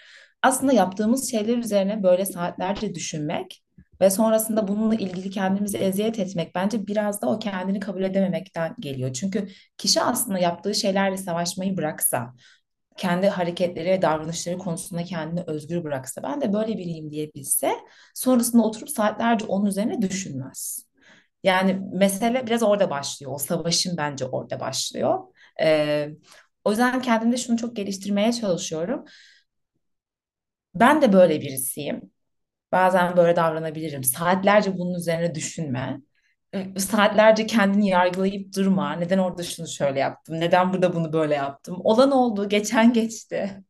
Aslında 0.42 0.72
yaptığımız 0.72 1.30
şeyler 1.30 1.58
üzerine 1.58 2.02
böyle 2.02 2.24
saatlerce 2.26 2.94
düşünmek 2.94 3.62
ve 4.00 4.10
sonrasında 4.10 4.68
bununla 4.68 4.94
ilgili 4.94 5.30
kendimizi 5.30 5.78
eziyet 5.78 6.18
etmek 6.18 6.54
bence 6.54 6.86
biraz 6.86 7.22
da 7.22 7.30
o 7.30 7.38
kendini 7.38 7.80
kabul 7.80 8.02
edememekten 8.02 8.74
geliyor. 8.80 9.12
Çünkü 9.12 9.48
kişi 9.78 10.02
aslında 10.02 10.38
yaptığı 10.38 10.74
şeylerle 10.74 11.16
savaşmayı 11.16 11.76
bıraksa, 11.76 12.34
kendi 12.96 13.28
hareketleri 13.28 13.90
ve 13.90 14.02
davranışları 14.02 14.58
konusunda 14.58 15.04
kendini 15.04 15.44
özgür 15.46 15.84
bıraksa, 15.84 16.22
ben 16.22 16.40
de 16.40 16.52
böyle 16.52 16.78
biriyim 16.78 17.10
diyebilse, 17.10 17.72
sonrasında 18.14 18.62
oturup 18.62 18.90
saatlerce 18.90 19.44
onun 19.46 19.66
üzerine 19.66 20.02
düşünmez. 20.02 20.86
Yani 21.42 21.80
mesele 21.92 22.46
biraz 22.46 22.62
orada 22.62 22.90
başlıyor. 22.90 23.32
O 23.34 23.38
savaşın 23.38 23.96
bence 23.96 24.24
orada 24.24 24.60
başlıyor. 24.60 25.18
Ee, 25.62 26.08
o 26.64 26.70
yüzden 26.70 27.02
kendimde 27.02 27.36
şunu 27.36 27.56
çok 27.56 27.76
geliştirmeye 27.76 28.32
çalışıyorum. 28.32 29.04
Ben 30.74 31.02
de 31.02 31.12
böyle 31.12 31.40
birisiyim. 31.40 32.10
Bazen 32.76 33.16
böyle 33.16 33.36
davranabilirim. 33.36 34.04
Saatlerce 34.04 34.78
bunun 34.78 34.94
üzerine 34.94 35.34
düşünme. 35.34 36.00
E, 36.54 36.80
Saatlerce 36.80 37.46
kendini 37.46 37.88
yargılayıp 37.88 38.56
durma. 38.56 38.92
Neden 38.92 39.18
orada 39.18 39.42
şunu 39.42 39.68
şöyle 39.68 40.00
yaptım? 40.00 40.40
Neden 40.40 40.72
burada 40.72 40.94
bunu 40.94 41.12
böyle 41.12 41.34
yaptım? 41.34 41.76
Olan 41.84 42.10
oldu, 42.12 42.48
geçen 42.48 42.92
geçti. 42.92 43.64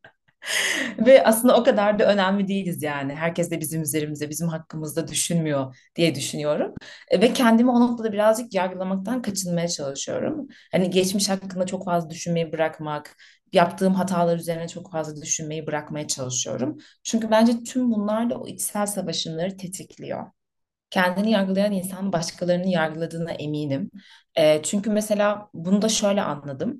Ve 1.07 1.23
aslında 1.23 1.57
o 1.57 1.63
kadar 1.63 1.99
da 1.99 2.05
önemli 2.13 2.47
değiliz 2.47 2.83
yani. 2.83 3.15
Herkes 3.15 3.51
de 3.51 3.59
bizim 3.59 3.81
üzerimizde, 3.81 4.29
bizim 4.29 4.47
hakkımızda 4.47 5.07
düşünmüyor 5.07 5.75
diye 5.95 6.15
düşünüyorum. 6.15 6.73
E, 7.09 7.21
Ve 7.21 7.33
kendimi 7.33 7.71
o 7.71 7.79
noktada 7.81 8.13
birazcık 8.13 8.53
yargılamaktan 8.53 9.21
kaçınmaya 9.21 9.67
çalışıyorum. 9.67 10.47
Hani 10.71 10.89
geçmiş 10.89 11.29
hakkında 11.29 11.65
çok 11.65 11.85
fazla 11.85 12.09
düşünmeyi 12.09 12.51
bırakmak, 12.51 13.15
yaptığım 13.53 13.93
hatalar 13.93 14.37
üzerine 14.37 14.67
çok 14.67 14.91
fazla 14.91 15.21
düşünmeyi 15.21 15.67
bırakmaya 15.67 16.07
çalışıyorum. 16.07 16.77
Çünkü 17.03 17.31
bence 17.31 17.63
tüm 17.63 17.91
bunlar 17.91 18.29
da 18.29 18.39
o 18.39 18.47
içsel 18.47 18.85
savaşımları 18.85 19.57
tetikliyor. 19.57 20.25
Kendini 20.89 21.31
yargılayan 21.31 21.71
insan 21.73 22.13
başkalarını 22.13 22.67
yargıladığına 22.67 23.31
eminim. 23.31 23.91
E, 24.35 24.63
çünkü 24.63 24.89
mesela 24.89 25.49
bunu 25.53 25.81
da 25.81 25.89
şöyle 25.89 26.21
anladım. 26.21 26.79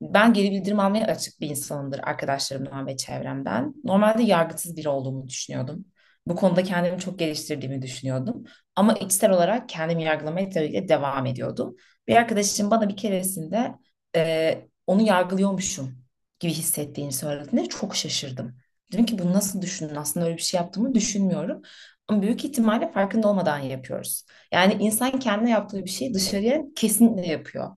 Ben 0.00 0.32
geri 0.32 0.50
bildirim 0.50 0.80
almaya 0.80 1.06
açık 1.06 1.40
bir 1.40 1.50
insanımdır 1.50 2.00
arkadaşlarımdan 2.02 2.86
ve 2.86 2.96
çevremden. 2.96 3.74
Normalde 3.84 4.22
yargısız 4.22 4.76
biri 4.76 4.88
olduğumu 4.88 5.28
düşünüyordum. 5.28 5.84
Bu 6.26 6.36
konuda 6.36 6.62
kendimi 6.62 6.98
çok 7.00 7.18
geliştirdiğimi 7.18 7.82
düşünüyordum. 7.82 8.44
Ama 8.76 8.92
içsel 8.92 9.30
olarak 9.30 9.68
kendimi 9.68 10.02
yargılamaya 10.04 10.52
devam 10.88 11.26
ediyordum. 11.26 11.76
Bir 12.08 12.16
arkadaşım 12.16 12.70
bana 12.70 12.88
bir 12.88 12.96
keresinde 12.96 13.74
e, 14.16 14.68
onu 14.88 15.02
yargılıyormuşum 15.02 16.04
gibi 16.40 16.52
hissettiğini 16.54 17.12
söylediğinde 17.12 17.68
çok 17.70 17.96
şaşırdım. 17.96 18.56
Dedim 18.92 19.06
ki 19.06 19.18
bunu 19.20 19.34
nasıl 19.34 19.62
düşündün? 19.62 19.96
Aslında 19.96 20.26
öyle 20.26 20.36
bir 20.38 20.42
şey 20.42 20.60
yaptığımı 20.60 20.94
düşünmüyorum. 20.94 21.62
Ama 22.08 22.22
büyük 22.22 22.44
ihtimalle 22.44 22.92
farkında 22.92 23.28
olmadan 23.28 23.58
yapıyoruz. 23.58 24.24
Yani 24.52 24.76
insan 24.80 25.18
kendine 25.20 25.50
yaptığı 25.50 25.84
bir 25.84 25.90
şeyi 25.90 26.14
dışarıya 26.14 26.62
kesinlikle 26.76 27.26
yapıyor. 27.32 27.76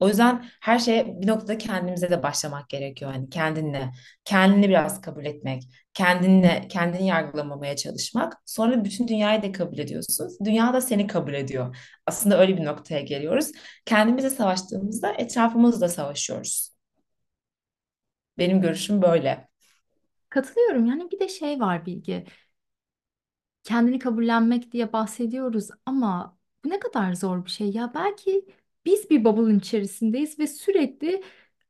O 0.00 0.08
yüzden 0.08 0.44
her 0.60 0.78
şeye 0.78 1.20
bir 1.22 1.26
noktada 1.26 1.58
kendimize 1.58 2.10
de 2.10 2.22
başlamak 2.22 2.68
gerekiyor. 2.68 3.12
Hani 3.12 3.30
kendinle, 3.30 3.90
kendini 4.24 4.68
biraz 4.68 5.00
kabul 5.00 5.24
etmek, 5.24 5.62
kendinle, 5.94 6.68
kendini 6.68 7.06
yargılamamaya 7.06 7.76
çalışmak. 7.76 8.42
Sonra 8.46 8.84
bütün 8.84 9.08
dünyayı 9.08 9.42
da 9.42 9.52
kabul 9.52 9.78
ediyorsun. 9.78 10.36
Dünya 10.44 10.72
da 10.74 10.80
seni 10.80 11.06
kabul 11.06 11.34
ediyor. 11.34 11.76
Aslında 12.06 12.40
öyle 12.40 12.56
bir 12.56 12.64
noktaya 12.64 13.00
geliyoruz. 13.00 13.52
Kendimize 13.86 14.30
savaştığımızda 14.30 15.12
etrafımızla 15.12 15.88
savaşıyoruz. 15.88 16.70
Benim 18.38 18.60
görüşüm 18.60 19.02
böyle. 19.02 19.48
Katılıyorum. 20.30 20.86
Yani 20.86 21.10
bir 21.10 21.18
de 21.20 21.28
şey 21.28 21.60
var 21.60 21.86
Bilge. 21.86 22.24
kendini 23.64 23.98
kabullenmek 23.98 24.72
diye 24.72 24.92
bahsediyoruz 24.92 25.68
ama 25.86 26.38
bu 26.64 26.70
ne 26.70 26.78
kadar 26.80 27.14
zor 27.14 27.44
bir 27.44 27.50
şey 27.50 27.70
ya. 27.70 27.94
Belki 27.94 28.46
biz 28.84 29.10
bir 29.10 29.24
bubble'ın 29.24 29.58
içerisindeyiz 29.58 30.38
ve 30.38 30.46
sürekli 30.46 31.22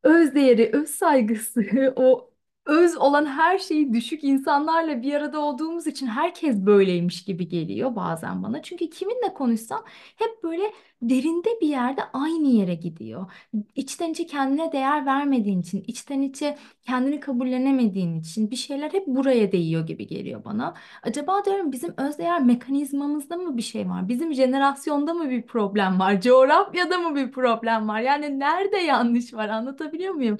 öz 0.02 0.34
değeri, 0.34 0.70
öz 0.72 0.90
saygısı, 0.90 1.64
o 1.96 2.29
öz 2.66 2.96
olan 2.96 3.26
her 3.26 3.58
şeyi 3.58 3.92
düşük 3.92 4.24
insanlarla 4.24 5.02
bir 5.02 5.14
arada 5.14 5.40
olduğumuz 5.40 5.86
için 5.86 6.06
herkes 6.06 6.56
böyleymiş 6.56 7.24
gibi 7.24 7.48
geliyor 7.48 7.96
bazen 7.96 8.42
bana. 8.42 8.62
Çünkü 8.62 8.90
kiminle 8.90 9.34
konuşsam 9.34 9.84
hep 10.16 10.42
böyle 10.42 10.62
derinde 11.02 11.48
bir 11.60 11.68
yerde 11.68 12.02
aynı 12.12 12.48
yere 12.48 12.74
gidiyor. 12.74 13.32
İçten 13.74 14.10
içe 14.10 14.26
kendine 14.26 14.72
değer 14.72 15.06
vermediğin 15.06 15.60
için, 15.60 15.84
içten 15.86 16.22
içe 16.22 16.58
kendini 16.82 17.20
kabullenemediğin 17.20 18.20
için 18.20 18.50
bir 18.50 18.56
şeyler 18.56 18.92
hep 18.92 19.06
buraya 19.06 19.52
değiyor 19.52 19.86
gibi 19.86 20.06
geliyor 20.06 20.44
bana. 20.44 20.74
Acaba 21.02 21.44
diyorum 21.44 21.72
bizim 21.72 21.94
özdeğer 21.96 22.42
mekanizmamızda 22.42 23.36
mı 23.36 23.56
bir 23.56 23.62
şey 23.62 23.88
var? 23.88 24.08
Bizim 24.08 24.34
jenerasyonda 24.34 25.14
mı 25.14 25.30
bir 25.30 25.46
problem 25.46 25.98
var? 26.00 26.20
Coğrafyada 26.20 26.98
mı 26.98 27.16
bir 27.16 27.32
problem 27.32 27.88
var? 27.88 28.00
Yani 28.00 28.38
nerede 28.38 28.76
yanlış 28.78 29.34
var? 29.34 29.48
Anlatabiliyor 29.48 30.14
muyum? 30.14 30.38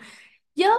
Ya 0.57 0.71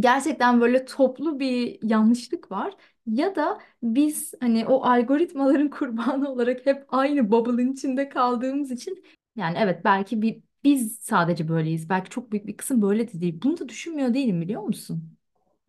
gerçekten 0.00 0.60
böyle 0.60 0.84
toplu 0.84 1.40
bir 1.40 1.78
yanlışlık 1.82 2.50
var 2.50 2.74
ya 3.06 3.36
da 3.36 3.58
biz 3.82 4.34
hani 4.40 4.66
o 4.66 4.84
algoritmaların 4.84 5.70
kurbanı 5.70 6.28
olarak 6.32 6.66
hep 6.66 6.84
aynı 6.88 7.30
bubble'ın 7.30 7.72
içinde 7.72 8.08
kaldığımız 8.08 8.70
için 8.70 9.04
yani 9.36 9.58
evet 9.60 9.84
belki 9.84 10.22
bir 10.22 10.42
biz 10.64 10.98
sadece 11.00 11.48
böyleyiz. 11.48 11.88
Belki 11.88 12.10
çok 12.10 12.32
büyük 12.32 12.46
bir 12.46 12.56
kısım 12.56 12.82
böyle 12.82 13.08
de 13.12 13.20
değil. 13.20 13.40
Bunu 13.42 13.58
da 13.58 13.68
düşünmüyor 13.68 14.14
değilim 14.14 14.40
biliyor 14.40 14.62
musun? 14.62 15.19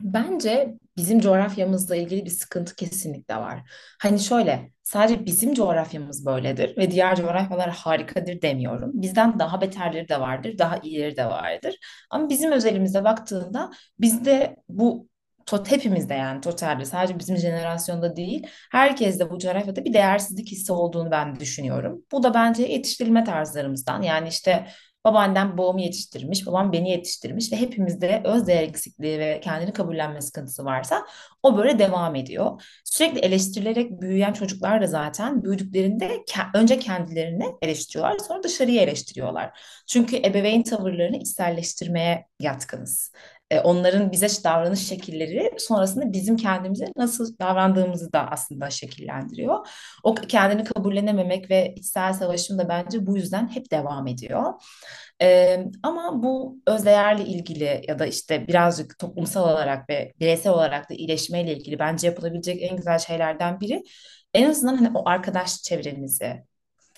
Bence 0.03 0.73
bizim 0.97 1.19
coğrafyamızla 1.19 1.95
ilgili 1.95 2.25
bir 2.25 2.29
sıkıntı 2.29 2.75
kesinlikle 2.75 3.35
var. 3.35 3.59
Hani 4.01 4.19
şöyle, 4.19 4.71
sadece 4.83 5.25
bizim 5.25 5.53
coğrafyamız 5.53 6.25
böyledir 6.25 6.77
ve 6.77 6.91
diğer 6.91 7.15
coğrafyalar 7.15 7.69
harikadır 7.69 8.41
demiyorum. 8.41 8.91
Bizden 8.93 9.39
daha 9.39 9.61
beterleri 9.61 10.09
de 10.09 10.19
vardır, 10.19 10.57
daha 10.57 10.77
iyileri 10.77 11.17
de 11.17 11.25
vardır. 11.25 11.75
Ama 12.09 12.29
bizim 12.29 12.51
özelimize 12.51 13.03
baktığında 13.03 13.71
bizde 13.99 14.55
bu 14.69 15.07
tot 15.45 15.71
hepimizde 15.71 16.13
yani 16.13 16.41
totalde 16.41 16.85
sadece 16.85 17.19
bizim 17.19 17.37
jenerasyonda 17.37 18.15
değil, 18.15 18.47
herkeste 18.71 19.29
bu 19.29 19.39
coğrafyada 19.39 19.85
bir 19.85 19.93
değersizlik 19.93 20.47
hissi 20.51 20.73
olduğunu 20.73 21.11
ben 21.11 21.39
düşünüyorum. 21.39 22.01
Bu 22.11 22.23
da 22.23 22.33
bence 22.33 22.63
yetiştirilme 22.63 23.23
tarzlarımızdan. 23.23 24.01
Yani 24.01 24.27
işte 24.27 24.67
Babaannem 25.05 25.57
babamı 25.57 25.81
yetiştirmiş, 25.81 26.47
babam 26.47 26.71
beni 26.73 26.89
yetiştirmiş 26.89 27.51
ve 27.51 27.55
hepimizde 27.55 28.21
özdeğer 28.25 28.63
eksikliği 28.63 29.19
ve 29.19 29.39
kendini 29.43 29.73
kabullenme 29.73 30.21
sıkıntısı 30.21 30.65
varsa 30.65 31.05
o 31.43 31.57
böyle 31.57 31.79
devam 31.79 32.15
ediyor. 32.15 32.63
Sürekli 32.85 33.19
eleştirilerek 33.19 34.01
büyüyen 34.01 34.33
çocuklar 34.33 34.81
da 34.81 34.87
zaten 34.87 35.43
büyüdüklerinde 35.43 36.07
ke- 36.07 36.57
önce 36.57 36.79
kendilerini 36.79 37.45
eleştiriyorlar, 37.61 38.19
sonra 38.19 38.43
dışarıyı 38.43 38.81
eleştiriyorlar. 38.81 39.59
Çünkü 39.87 40.17
ebeveyn 40.17 40.63
tavırlarını 40.63 41.17
içselleştirmeye 41.17 42.27
yatkınız. 42.39 43.11
E, 43.51 43.59
Onların 43.59 44.11
bize 44.11 44.27
davranış 44.43 44.87
şekilleri 44.87 45.51
sonrasında 45.57 46.13
bizim 46.13 46.35
kendimize 46.37 46.85
nasıl 46.97 47.37
davrandığımızı 47.39 48.13
da 48.13 48.27
aslında 48.31 48.69
şekillendiriyor. 48.69 49.67
O 50.03 50.15
kendini 50.15 50.63
kabullenememek 50.63 51.49
ve 51.49 51.73
içsel 51.77 52.13
savaşım 52.13 52.57
da 52.59 52.69
bence 52.69 53.05
bu 53.05 53.17
yüzden 53.17 53.47
hep 53.55 53.71
devam 53.71 54.07
ediyor. 54.07 54.53
Ee, 55.21 55.65
ama 55.83 56.23
bu 56.23 56.59
özdeğerle 56.67 57.25
ilgili 57.25 57.81
ya 57.87 57.99
da 57.99 58.05
işte 58.05 58.47
birazcık 58.47 58.99
toplumsal 58.99 59.43
olarak 59.43 59.89
ve 59.89 60.13
bireysel 60.19 60.53
olarak 60.53 60.89
da 60.89 60.93
iyileşmeyle 60.93 61.57
ilgili 61.57 61.79
bence 61.79 62.07
yapılabilecek 62.07 62.63
en 62.63 62.77
güzel 62.77 62.99
şeylerden 62.99 63.59
biri 63.59 63.83
en 64.33 64.49
azından 64.49 64.75
hani 64.75 64.97
o 64.97 65.09
arkadaş 65.09 65.63
çevremizi 65.63 66.43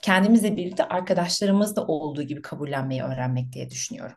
kendimizle 0.02 0.58
birlikte 0.58 0.84
arkadaşlarımız 0.88 1.76
da 1.76 1.88
olduğu 1.88 2.24
gibi 2.24 2.42
kabullenmeyi 2.42 3.04
öğrenmek 3.04 3.54
diye 3.54 3.70
düşünüyorum. 3.70 4.16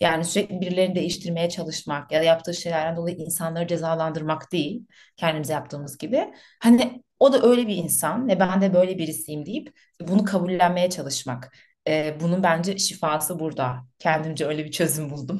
Yani 0.00 0.24
sürekli 0.24 0.60
birilerini 0.60 0.94
değiştirmeye 0.94 1.48
çalışmak 1.50 2.12
ya 2.12 2.20
da 2.20 2.24
yaptığı 2.24 2.54
şeylerden 2.54 2.96
dolayı 2.96 3.16
insanları 3.16 3.66
cezalandırmak 3.66 4.52
değil, 4.52 4.86
kendimize 5.16 5.52
yaptığımız 5.52 5.98
gibi. 5.98 6.34
Hani 6.62 7.02
o 7.20 7.32
da 7.32 7.42
öyle 7.42 7.66
bir 7.68 7.76
insan 7.76 8.28
ve 8.28 8.40
ben 8.40 8.60
de 8.60 8.74
böyle 8.74 8.98
birisiyim 8.98 9.46
deyip 9.46 9.74
bunu 10.00 10.24
kabullenmeye 10.24 10.90
çalışmak. 10.90 11.52
Ee, 11.88 12.16
bunun 12.20 12.42
bence 12.42 12.78
şifası 12.78 13.38
burada. 13.40 13.76
Kendimce 13.98 14.46
öyle 14.46 14.64
bir 14.64 14.70
çözüm 14.70 15.10
buldum. 15.10 15.38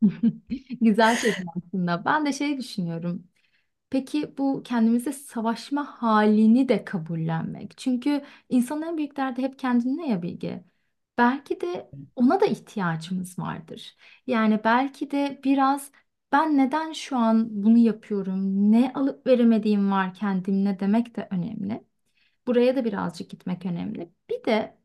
Güzel 0.80 1.20
çözüm 1.20 1.44
aslında. 1.56 2.04
Ben 2.04 2.26
de 2.26 2.32
şey 2.32 2.58
düşünüyorum. 2.58 3.28
Peki 3.90 4.38
bu 4.38 4.62
kendimize 4.64 5.12
savaşma 5.12 5.86
halini 6.02 6.70
de 6.70 6.84
kabullenmek. 6.86 7.78
Çünkü 7.78 8.24
insanın 8.48 8.82
en 8.82 8.96
büyük 8.98 9.16
derdi 9.16 9.42
hep 9.42 9.58
kendine 9.58 10.10
ya 10.10 10.22
Bilge. 10.22 10.64
Belki 11.18 11.60
de 11.60 11.90
ona 12.16 12.40
da 12.40 12.46
ihtiyacımız 12.46 13.38
vardır. 13.38 13.96
Yani 14.26 14.60
belki 14.64 15.10
de 15.10 15.40
biraz 15.44 15.92
ben 16.32 16.56
neden 16.58 16.92
şu 16.92 17.16
an 17.16 17.62
bunu 17.64 17.78
yapıyorum, 17.78 18.72
ne 18.72 18.92
alıp 18.94 19.26
veremediğim 19.26 19.90
var 19.90 20.14
kendimle 20.14 20.80
demek 20.80 21.16
de 21.16 21.28
önemli. 21.30 21.84
Buraya 22.46 22.76
da 22.76 22.84
birazcık 22.84 23.30
gitmek 23.30 23.66
önemli. 23.66 24.12
Bir 24.30 24.44
de 24.44 24.78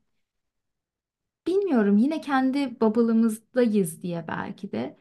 bilmiyorum 1.48 1.98
yine 1.98 2.22
kendi 2.22 2.82
bubble'ımızdayız 2.82 4.02
diye 4.02 4.26
belki 4.28 4.72
de 4.72 4.98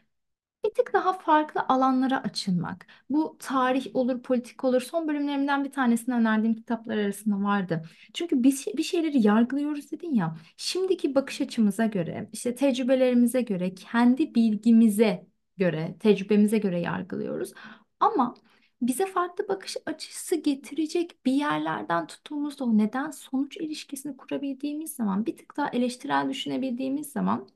bir 0.65 0.71
tık 0.75 0.93
daha 0.93 1.12
farklı 1.12 1.61
alanlara 1.69 2.23
açılmak. 2.23 2.87
Bu 3.11 3.37
tarih 3.41 3.87
olur, 3.97 4.23
politik 4.23 4.65
olur. 4.65 4.81
Son 4.81 5.09
bölümlerimden 5.09 5.65
bir 5.65 5.73
tanesini 5.73 6.15
önerdiğim 6.15 6.55
kitaplar 6.57 6.97
arasında 6.99 7.43
vardı. 7.45 7.83
Çünkü 8.15 8.43
biz 8.43 8.67
bir 8.77 8.83
şeyleri 8.83 9.27
yargılıyoruz 9.27 9.93
dedin 9.93 10.15
ya. 10.15 10.37
Şimdiki 10.57 11.15
bakış 11.15 11.41
açımıza 11.41 11.87
göre, 11.87 12.29
işte 12.33 12.55
tecrübelerimize 12.55 13.43
göre, 13.43 13.75
kendi 13.75 14.35
bilgimize 14.35 15.27
göre, 15.57 15.97
tecrübemize 16.00 16.59
göre 16.59 16.81
yargılıyoruz. 16.81 17.53
Ama 18.00 18.35
bize 18.83 19.07
farklı 19.07 19.49
bakış 19.49 19.77
açısı 19.87 20.37
getirecek 20.37 21.27
bir 21.27 21.33
yerlerden 21.33 22.07
tuttuğumuzda 22.07 22.65
o 22.65 22.79
neden 22.79 23.11
sonuç 23.11 23.57
ilişkisini 23.57 24.17
kurabildiğimiz 24.17 24.95
zaman, 24.95 25.27
bir 25.27 25.37
tık 25.37 25.57
daha 25.57 25.69
eleştirel 25.69 26.31
düşünebildiğimiz 26.31 27.12
zaman 27.12 27.49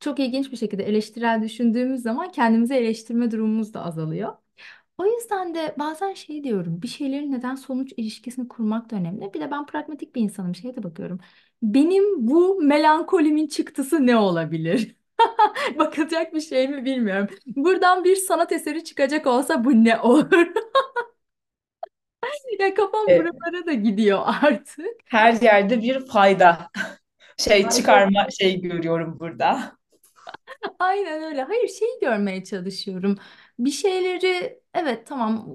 çok 0.00 0.18
ilginç 0.20 0.52
bir 0.52 0.56
şekilde 0.56 0.82
eleştirel 0.84 1.42
düşündüğümüz 1.42 2.02
zaman 2.02 2.32
kendimizi 2.32 2.74
eleştirme 2.74 3.30
durumumuz 3.30 3.74
da 3.74 3.84
azalıyor. 3.84 4.36
O 4.98 5.06
yüzden 5.06 5.54
de 5.54 5.74
bazen 5.78 6.14
şey 6.14 6.44
diyorum, 6.44 6.82
bir 6.82 6.88
şeylerin 6.88 7.32
neden 7.32 7.54
sonuç 7.54 7.92
ilişkisini 7.96 8.48
kurmak 8.48 8.90
da 8.90 8.96
önemli. 8.96 9.34
Bir 9.34 9.40
de 9.40 9.50
ben 9.50 9.66
pragmatik 9.66 10.14
bir 10.14 10.20
insanım, 10.22 10.54
şeye 10.54 10.76
de 10.76 10.82
bakıyorum. 10.82 11.18
Benim 11.62 12.28
bu 12.28 12.60
melankolimin 12.62 13.46
çıktısı 13.48 14.06
ne 14.06 14.16
olabilir? 14.16 14.96
Bakılacak 15.78 16.34
bir 16.34 16.40
şey 16.40 16.68
mi 16.68 16.84
bilmiyorum. 16.84 17.28
Buradan 17.56 18.04
bir 18.04 18.16
sanat 18.16 18.52
eseri 18.52 18.84
çıkacak 18.84 19.26
olsa 19.26 19.64
bu 19.64 19.84
ne 19.84 20.00
olur? 20.00 20.46
Ya 22.60 22.74
kafam 22.74 23.06
E, 23.06 23.14
buralara 23.16 23.66
da 23.66 23.72
gidiyor 23.72 24.22
artık. 24.42 24.86
her 25.04 25.32
yerde 25.42 25.82
bir 25.82 26.06
fayda 26.06 26.70
şey 27.38 27.56
Aynen. 27.62 27.70
çıkarma 27.70 28.30
şey 28.30 28.62
görüyorum 28.62 29.20
burada. 29.20 29.77
Aynen 30.78 31.22
öyle. 31.22 31.42
Hayır 31.42 31.68
şeyi 31.68 32.00
görmeye 32.00 32.44
çalışıyorum. 32.44 33.16
Bir 33.58 33.70
şeyleri 33.70 34.60
evet 34.74 35.06
tamam 35.06 35.48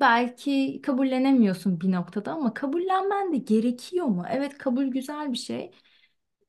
belki 0.00 0.80
kabullenemiyorsun 0.82 1.80
bir 1.80 1.92
noktada 1.92 2.32
ama 2.32 2.54
kabullenmen 2.54 3.32
de 3.32 3.38
gerekiyor 3.38 4.06
mu? 4.06 4.24
Evet 4.30 4.58
kabul 4.58 4.86
güzel 4.86 5.32
bir 5.32 5.38
şey. 5.38 5.72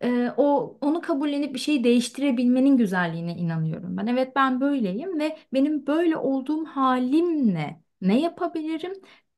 Ee, 0.03 0.31
o 0.37 0.77
onu 0.81 1.01
kabullenip 1.01 1.55
bir 1.55 1.59
şeyi 1.59 1.83
değiştirebilmenin 1.83 2.77
güzelliğine 2.77 3.35
inanıyorum 3.37 3.97
ben. 3.97 4.07
Evet 4.07 4.37
ben 4.37 4.61
böyleyim 4.61 5.19
ve 5.19 5.39
benim 5.53 5.87
böyle 5.87 6.17
olduğum 6.17 6.65
halimle 6.65 7.83
ne 8.01 8.21
yapabilirim? 8.21 8.93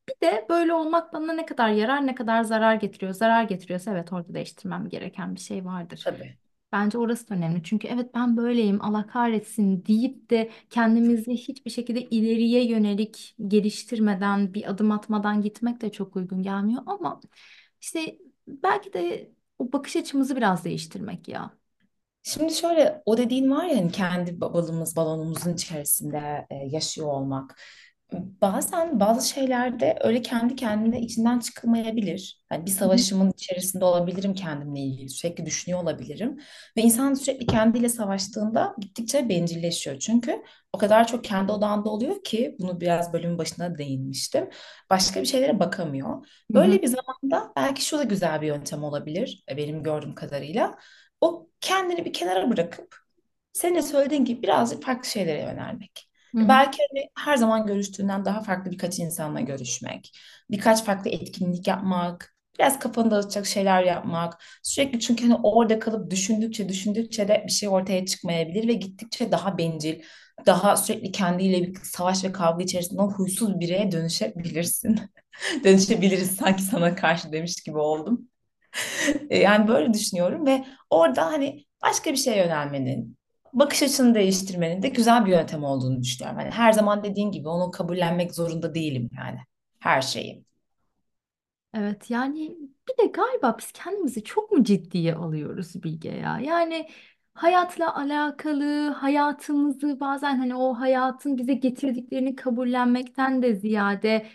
Bir 0.09 0.15
de 0.27 0.47
böyle 0.49 0.73
olmak 0.73 1.13
bana 1.13 1.33
ne 1.33 1.45
kadar 1.45 1.69
yarar, 1.69 2.07
ne 2.07 2.15
kadar 2.15 2.43
zarar 2.43 2.75
getiriyor. 2.75 3.13
Zarar 3.13 3.43
getiriyorsa 3.43 3.91
evet 3.91 4.13
orada 4.13 4.33
değiştirmem 4.33 4.89
gereken 4.89 5.35
bir 5.35 5.39
şey 5.39 5.65
vardır. 5.65 6.11
Tabii. 6.11 6.37
Bence 6.73 6.97
orası 6.99 7.29
da 7.29 7.35
önemli. 7.35 7.63
Çünkü 7.63 7.87
evet 7.87 8.15
ben 8.15 8.37
böyleyim, 8.37 8.81
Allah 8.83 9.07
kahretsin 9.07 9.85
deyip 9.85 10.29
de 10.31 10.51
kendimizi 10.69 11.33
hiçbir 11.33 11.71
şekilde 11.71 12.01
ileriye 12.01 12.65
yönelik 12.67 13.35
geliştirmeden, 13.47 14.53
bir 14.53 14.69
adım 14.71 14.91
atmadan 14.91 15.41
gitmek 15.41 15.81
de 15.81 15.91
çok 15.91 16.15
uygun 16.15 16.43
gelmiyor. 16.43 16.83
Ama 16.85 17.21
işte 17.81 18.17
belki 18.47 18.93
de 18.93 19.31
o 19.59 19.71
bakış 19.73 19.95
açımızı 19.95 20.35
biraz 20.35 20.65
değiştirmek 20.65 21.27
ya. 21.27 21.53
Şimdi 22.23 22.53
şöyle 22.53 23.01
o 23.05 23.17
dediğin 23.17 23.51
var 23.51 23.65
ya 23.65 23.77
hani 23.77 23.91
kendi 23.91 24.41
balımız 24.41 24.95
balonumuzun 24.95 25.53
içerisinde 25.53 26.47
e, 26.49 26.55
yaşıyor 26.55 27.07
olmak. 27.07 27.59
Bazen 28.41 28.99
bazı 28.99 29.29
şeylerde 29.29 29.97
öyle 30.01 30.21
kendi 30.21 30.55
kendine 30.55 31.01
içinden 31.01 31.39
çıkılmayabilir. 31.39 32.43
Yani 32.51 32.65
bir 32.65 32.71
savaşımın 32.71 33.31
içerisinde 33.31 33.85
olabilirim 33.85 34.33
kendimle 34.33 34.79
ilgili. 34.79 35.09
Sürekli 35.09 35.45
düşünüyor 35.45 35.83
olabilirim. 35.83 36.39
Ve 36.77 36.81
insan 36.81 37.13
sürekli 37.13 37.45
kendiyle 37.45 37.89
savaştığında 37.89 38.75
gittikçe 38.79 39.29
bencilleşiyor. 39.29 39.99
Çünkü 39.99 40.43
o 40.73 40.77
kadar 40.77 41.07
çok 41.07 41.23
kendi 41.23 41.51
odağında 41.51 41.89
oluyor 41.89 42.23
ki 42.23 42.55
bunu 42.59 42.81
biraz 42.81 43.13
bölümün 43.13 43.37
başına 43.37 43.77
değinmiştim. 43.77 44.49
Başka 44.89 45.21
bir 45.21 45.25
şeylere 45.25 45.59
bakamıyor. 45.59 46.27
Böyle 46.51 46.81
bir 46.81 46.87
zamanda 46.87 47.53
belki 47.55 47.85
şu 47.85 47.97
da 47.97 48.03
güzel 48.03 48.41
bir 48.41 48.47
yöntem 48.47 48.83
olabilir 48.83 49.43
e, 49.49 49.57
benim 49.57 49.83
gördüğüm 49.83 50.15
kadarıyla. 50.15 50.77
O 51.21 51.49
kendini 51.61 52.05
bir 52.05 52.13
kenara 52.13 52.49
bırakıp 52.49 52.95
senin 53.53 53.75
de 53.75 53.81
söylediğin 53.81 54.25
gibi 54.25 54.43
birazcık 54.43 54.83
farklı 54.83 55.09
şeylere 55.09 55.41
yönelmek. 55.41 56.12
Hı 56.35 56.41
hı. 56.41 56.47
Belki 56.47 56.77
hani 56.91 57.09
her 57.17 57.37
zaman 57.37 57.67
görüştüğünden 57.67 58.25
daha 58.25 58.41
farklı 58.41 58.71
birkaç 58.71 58.99
insanla 58.99 59.39
görüşmek, 59.41 60.11
birkaç 60.51 60.83
farklı 60.85 61.09
etkinlik 61.09 61.67
yapmak, 61.67 62.35
biraz 62.59 62.79
kafanı 62.79 63.11
dağıtacak 63.11 63.45
şeyler 63.47 63.83
yapmak. 63.83 64.43
Sürekli 64.63 64.99
çünkü 64.99 65.23
hani 65.29 65.35
orada 65.43 65.79
kalıp 65.79 66.11
düşündükçe 66.11 66.69
düşündükçe 66.69 67.27
de 67.27 67.43
bir 67.47 67.51
şey 67.51 67.69
ortaya 67.69 68.05
çıkmayabilir 68.05 68.67
ve 68.67 68.73
gittikçe 68.73 69.31
daha 69.31 69.57
bencil, 69.57 70.01
daha 70.45 70.77
sürekli 70.77 71.11
kendiyle 71.11 71.61
bir 71.67 71.75
savaş 71.83 72.23
ve 72.23 72.31
kavga 72.31 72.63
içerisinde 72.63 73.01
huysuz 73.01 73.55
bir 73.55 73.59
bireye 73.59 73.91
dönüşebilirsin. 73.91 74.99
Dönüşebiliriz 75.63 76.31
sanki 76.35 76.63
sana 76.63 76.95
karşı 76.95 77.31
demiş 77.31 77.55
gibi 77.63 77.77
oldum. 77.77 78.29
E, 79.29 79.37
Yani 79.39 79.67
böyle 79.67 79.93
düşünüyorum 79.93 80.45
ve 80.45 80.65
orada 80.89 81.25
hani 81.25 81.65
başka 81.83 82.11
bir 82.11 82.17
şeye 82.17 82.37
yönelmenin, 82.37 83.17
bakış 83.53 83.83
açını 83.83 84.15
değiştirmenin 84.15 84.81
de 84.83 84.89
güzel 84.89 85.25
bir 85.25 85.31
yöntem 85.31 85.63
olduğunu 85.63 86.01
düşünüyorum. 86.03 86.39
Hani 86.39 86.49
her 86.51 86.71
zaman 86.71 87.03
dediğin 87.03 87.31
gibi 87.31 87.47
onu 87.49 87.71
kabullenmek 87.71 88.35
zorunda 88.35 88.75
değilim 88.75 89.09
yani 89.17 89.39
her 89.79 90.01
şeyi. 90.01 90.45
Evet 91.73 92.09
yani 92.11 92.57
bir 92.89 93.03
de 93.03 93.07
galiba 93.07 93.55
biz 93.59 93.71
kendimizi 93.71 94.23
çok 94.23 94.51
mu 94.51 94.63
ciddiye 94.63 95.15
alıyoruz 95.15 95.83
Bilge 95.83 96.09
ya? 96.09 96.39
Yani 96.39 96.89
hayatla 97.33 97.95
alakalı 97.97 98.89
hayatımızı 98.89 99.99
bazen 99.99 100.37
hani 100.37 100.55
o 100.55 100.73
hayatın 100.73 101.37
bize 101.37 101.53
getirdiklerini 101.53 102.35
kabullenmekten 102.35 103.41
de 103.43 103.55
ziyade 103.55 104.27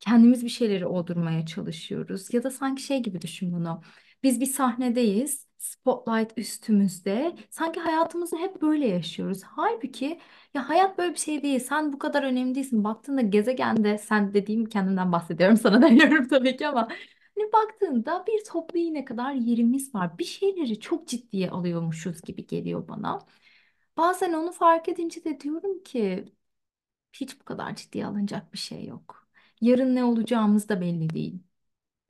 kendimiz 0.00 0.44
bir 0.44 0.48
şeyleri 0.48 0.86
oldurmaya 0.86 1.46
çalışıyoruz. 1.46 2.34
Ya 2.34 2.42
da 2.44 2.50
sanki 2.50 2.82
şey 2.82 3.02
gibi 3.02 3.20
düşün 3.22 3.52
bunu. 3.52 3.82
Biz 4.22 4.40
bir 4.40 4.46
sahnedeyiz. 4.46 5.45
Spotlight 5.58 6.38
üstümüzde. 6.38 7.36
Sanki 7.50 7.80
hayatımızı 7.80 8.36
hep 8.36 8.62
böyle 8.62 8.86
yaşıyoruz. 8.88 9.42
Halbuki 9.42 10.20
ya 10.54 10.68
hayat 10.68 10.98
böyle 10.98 11.12
bir 11.14 11.18
şey 11.18 11.42
değil. 11.42 11.60
Sen 11.60 11.92
bu 11.92 11.98
kadar 11.98 12.22
önemli 12.22 12.54
değilsin. 12.54 12.84
Baktığında 12.84 13.20
gezegende 13.20 13.98
sen 13.98 14.34
dediğim 14.34 14.64
kendimden 14.66 15.12
bahsediyorum 15.12 15.56
sana 15.62 15.82
demiyorum 15.82 16.28
tabii 16.28 16.56
ki 16.56 16.68
ama 16.68 16.88
hani 17.38 17.52
baktığında 17.52 18.24
bir 18.26 18.44
toplu 18.44 18.78
iğne 18.78 19.04
kadar 19.04 19.32
yerimiz 19.32 19.94
var. 19.94 20.18
Bir 20.18 20.24
şeyleri 20.24 20.80
çok 20.80 21.08
ciddiye 21.08 21.50
alıyormuşuz 21.50 22.22
gibi 22.22 22.46
geliyor 22.46 22.88
bana. 22.88 23.18
Bazen 23.96 24.32
onu 24.32 24.52
fark 24.52 24.88
edince 24.88 25.24
de 25.24 25.40
diyorum 25.40 25.82
ki 25.82 26.24
hiç 27.12 27.40
bu 27.40 27.44
kadar 27.44 27.76
ciddiye 27.76 28.06
alınacak 28.06 28.52
bir 28.52 28.58
şey 28.58 28.86
yok. 28.86 29.28
Yarın 29.60 29.94
ne 29.94 30.04
olacağımız 30.04 30.68
da 30.68 30.80
belli 30.80 31.10
değil. 31.10 31.40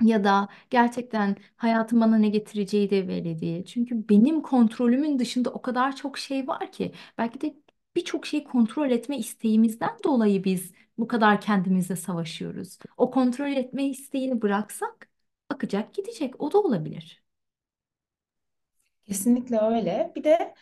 Ya 0.02 0.24
da 0.24 0.48
gerçekten 0.70 1.36
hayatın 1.56 2.00
bana 2.00 2.16
ne 2.18 2.28
getireceği 2.28 2.90
de 2.90 3.08
belli. 3.08 3.64
Çünkü 3.66 4.08
benim 4.08 4.42
kontrolümün 4.42 5.18
dışında 5.18 5.50
o 5.50 5.62
kadar 5.62 5.96
çok 5.96 6.18
şey 6.18 6.46
var 6.48 6.72
ki 6.72 6.92
belki 7.18 7.40
de 7.40 7.54
birçok 7.96 8.26
şeyi 8.26 8.44
kontrol 8.44 8.90
etme 8.90 9.18
isteğimizden 9.18 9.96
dolayı 10.04 10.44
biz 10.44 10.72
bu 10.98 11.08
kadar 11.08 11.40
kendimizle 11.40 11.96
savaşıyoruz. 11.96 12.78
O 12.96 13.10
kontrol 13.10 13.48
etme 13.52 13.84
isteğini 13.88 14.42
bıraksak 14.42 15.08
akacak 15.50 15.94
gidecek. 15.94 16.40
O 16.42 16.52
da 16.52 16.58
olabilir. 16.58 17.22
Kesinlikle 19.06 19.58
öyle. 19.60 20.12
Bir 20.16 20.24
de 20.24 20.54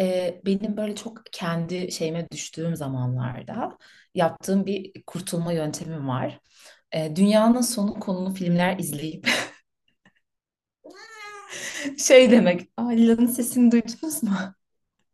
e, 0.00 0.40
benim 0.46 0.76
böyle 0.76 0.94
çok 0.96 1.22
kendi 1.32 1.92
şeyime 1.92 2.28
düştüğüm 2.30 2.76
zamanlarda 2.76 3.78
yaptığım 4.14 4.66
bir 4.66 5.02
kurtulma 5.06 5.52
yöntemim 5.52 6.08
var. 6.08 6.40
E, 6.94 7.16
dünyanın 7.16 7.60
sonu 7.60 7.94
konulu 8.00 8.34
filmler 8.34 8.78
izleyip 8.78 9.28
şey 11.98 12.30
demek, 12.30 12.70
Ayla'nın 12.76 13.26
sesini 13.26 13.72
duydunuz 13.72 14.22
mu? 14.22 14.30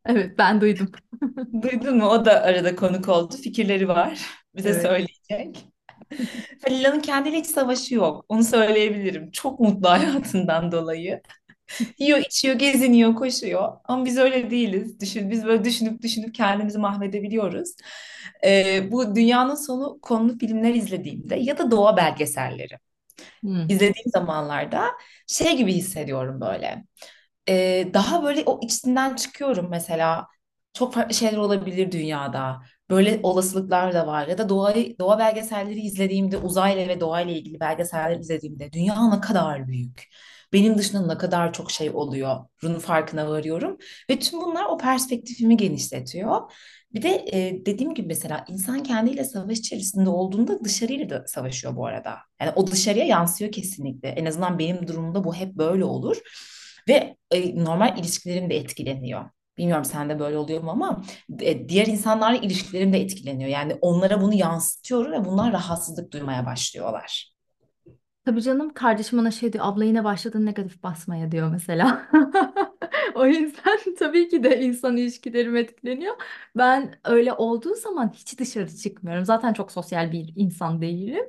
Evet 0.07 0.39
ben 0.39 0.61
duydum. 0.61 0.93
Duydun 1.63 1.97
mu? 1.97 2.07
O 2.09 2.25
da 2.25 2.43
arada 2.43 2.77
konuk 2.77 3.09
oldu. 3.09 3.37
Fikirleri 3.37 3.89
var. 3.89 4.21
Bize 4.57 4.69
Evet. 4.69 4.83
söyleyecek. 4.83 5.69
Halila'nın 6.65 7.01
kendiyle 7.01 7.37
hiç 7.39 7.47
savaşı 7.47 7.95
yok. 7.95 8.25
Onu 8.29 8.45
söyleyebilirim. 8.45 9.31
Çok 9.31 9.61
mutlu 9.61 9.91
hayatından 9.91 10.73
dolayı. 10.73 11.23
Yiyor, 11.99 12.19
içiyor, 12.19 12.55
geziniyor, 12.55 13.15
koşuyor. 13.15 13.73
Ama 13.85 14.05
biz 14.05 14.19
öyle 14.19 14.51
değiliz. 14.51 15.01
Düşün, 15.01 15.31
biz 15.31 15.45
böyle 15.45 15.65
düşünüp 15.65 16.03
düşünüp 16.03 16.35
kendimizi 16.35 16.79
mahvedebiliyoruz. 16.79 17.71
Ee, 18.45 18.93
bu 18.93 19.15
dünyanın 19.17 19.55
sonu 19.55 19.99
konulu 20.03 20.39
filmler 20.39 20.75
izlediğimde 20.75 21.37
ya 21.37 21.59
da 21.59 21.71
doğa 21.71 21.97
belgeselleri 21.97 22.79
Hmm. 23.43 23.69
izlediğim 23.69 24.11
zamanlarda 24.15 24.85
şey 25.27 25.57
gibi 25.57 25.73
hissediyorum 25.73 26.41
böyle 26.41 26.85
e, 27.49 27.89
daha 27.95 28.23
böyle 28.25 28.43
o 28.47 28.61
içinden 28.63 29.17
çıkıyorum 29.17 29.69
mesela. 29.71 30.27
Çok 30.75 30.95
farklı 30.95 31.15
şeyler 31.15 31.37
olabilir 31.39 31.93
dünyada. 31.93 32.63
Böyle 32.91 33.21
olasılıklar 33.23 33.95
da 33.95 34.07
var. 34.07 34.29
Ya 34.29 34.39
da 34.39 34.49
doğayı, 34.49 34.99
doğa 34.99 35.19
belgeselleri 35.19 35.81
izlediğimde, 35.81 36.37
uzayla 36.39 36.89
ve 36.89 37.01
doğayla 37.01 37.33
ilgili 37.35 37.61
belgeseller 37.61 38.21
izlediğimde 38.21 38.73
dünya 38.73 39.09
ne 39.09 39.21
kadar 39.21 39.69
büyük. 39.69 40.09
Benim 40.53 40.79
dışında 40.79 41.07
ne 41.07 41.19
kadar 41.19 41.53
çok 41.53 41.71
şey 41.71 41.91
oluyor. 41.91 42.37
Bunun 42.63 42.79
farkına 42.79 43.29
varıyorum. 43.29 43.79
Ve 44.11 44.19
tüm 44.19 44.41
bunlar 44.41 44.65
o 44.65 44.79
perspektifimi 44.79 45.57
genişletiyor. 45.57 46.53
Bir 46.95 47.03
de 47.03 47.25
e, 47.33 47.67
dediğim 47.67 47.95
gibi 47.95 48.07
mesela 48.07 48.45
insan 48.49 48.83
kendiyle 48.83 49.25
savaş 49.25 49.59
içerisinde 49.59 50.11
olduğunda 50.11 50.65
dışarıyla 50.65 51.11
da 51.11 51.25
savaşıyor 51.27 51.77
bu 51.77 51.87
arada. 51.87 52.19
Yani 52.41 52.53
o 52.57 52.67
dışarıya 52.67 53.05
yansıyor 53.05 53.53
kesinlikle. 53.53 54.09
En 54.09 54.27
azından 54.27 54.59
benim 54.59 54.89
durumumda 54.89 55.25
bu 55.25 55.35
hep 55.35 55.55
böyle 55.55 55.85
olur. 55.85 56.17
Ve 56.89 57.17
e, 57.31 57.65
normal 57.65 57.99
ilişkilerim 57.99 58.51
de 58.51 58.57
etkileniyor. 58.57 59.25
Bilmiyorum 59.59 59.85
sende 59.85 60.19
böyle 60.19 60.37
oluyor 60.39 60.63
mu 60.63 60.71
ama 60.71 61.05
e, 61.41 61.69
diğer 61.69 61.87
insanlarla 61.87 62.39
ilişkilerim 62.39 62.93
de 62.93 63.01
etkileniyor. 63.01 63.51
Yani 63.51 63.75
onlara 63.81 64.21
bunu 64.23 64.35
yansıtıyorum 64.35 65.13
ve 65.13 65.25
bunlar 65.25 65.53
rahatsızlık 65.53 66.13
duymaya 66.13 66.47
başlıyorlar. 66.47 67.38
Tabii 68.29 68.43
canım 68.43 68.75
kardeşim 68.75 69.19
bana 69.19 69.31
şey 69.31 69.53
diyor 69.53 69.65
abla 69.69 69.85
yine 69.85 70.05
başladın 70.05 70.47
negatif 70.47 70.83
basmaya 70.83 71.33
diyor 71.33 71.51
mesela. 71.51 72.09
O 73.15 73.27
yüzden 73.27 73.79
tabii 73.99 74.29
ki 74.29 74.43
de 74.45 74.61
insan 74.61 74.97
ilişkilerim 74.97 75.57
etkileniyor. 75.57 76.15
Ben 76.57 76.95
öyle 77.05 77.33
olduğu 77.33 77.75
zaman 77.75 78.13
hiç 78.15 78.39
dışarı 78.39 78.77
çıkmıyorum. 78.77 79.25
Zaten 79.25 79.53
çok 79.53 79.73
sosyal 79.73 80.13
bir 80.13 80.33
insan 80.37 80.81
değilim. 80.83 81.25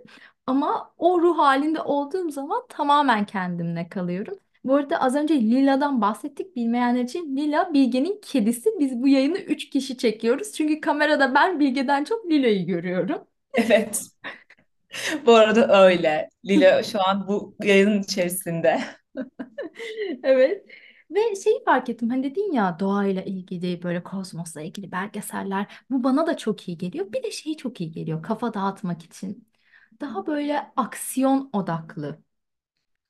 Ama 0.48 0.94
o 0.98 1.22
ruh 1.22 1.38
halinde 1.38 1.82
olduğum 1.82 2.30
zaman 2.32 2.64
tamamen 2.70 3.26
kendimle 3.26 3.90
kalıyorum. 3.90 4.36
Bu 4.64 4.76
arada 4.76 5.02
az 5.02 5.16
önce 5.16 5.42
Lila'dan 5.42 6.02
bahsettik. 6.02 6.56
Bilmeyenler 6.56 7.04
için 7.04 7.38
Lila 7.38 7.74
Bilge'nin 7.74 8.22
kedisi. 8.24 8.70
Biz 8.80 9.02
bu 9.04 9.08
yayını 9.08 9.38
3 9.40 9.70
kişi 9.70 9.98
çekiyoruz. 9.98 10.52
Çünkü 10.54 10.82
kamerada 10.82 11.36
ben 11.36 11.60
Bilge'den 11.60 12.04
çok 12.04 12.26
Lila'yı 12.32 12.66
görüyorum. 12.68 13.22
Evet. 13.54 14.10
Bu 15.26 15.36
arada 15.36 15.84
öyle. 15.86 16.30
Lila 16.46 16.84
şu 16.84 17.08
an 17.08 17.28
bu 17.28 17.56
yayının 17.64 18.02
içerisinde. 18.02 18.82
Evet. 20.24 20.66
Ve 21.12 21.36
şeyi 21.44 21.64
fark 21.66 21.90
ettim. 21.90 22.10
Hani 22.10 22.24
dedin 22.24 22.52
ya 22.54 22.80
doğayla 22.80 23.22
ilgili 23.22 23.84
böyle 23.84 24.04
kozmosla 24.04 24.62
ilgili 24.62 24.92
belgeseller. 24.92 25.82
Bu 25.90 26.04
bana 26.04 26.28
da 26.28 26.38
çok 26.38 26.68
iyi 26.68 26.78
geliyor. 26.78 27.14
Bir 27.14 27.24
de 27.24 27.32
şey 27.32 27.58
çok 27.58 27.82
iyi 27.82 27.92
geliyor. 27.92 28.24
Kafa 28.24 28.54
dağıtmak 28.54 29.04
için. 29.04 29.48
Daha 30.02 30.28
böyle 30.28 30.72
aksiyon 30.76 31.50
odaklı 31.54 32.20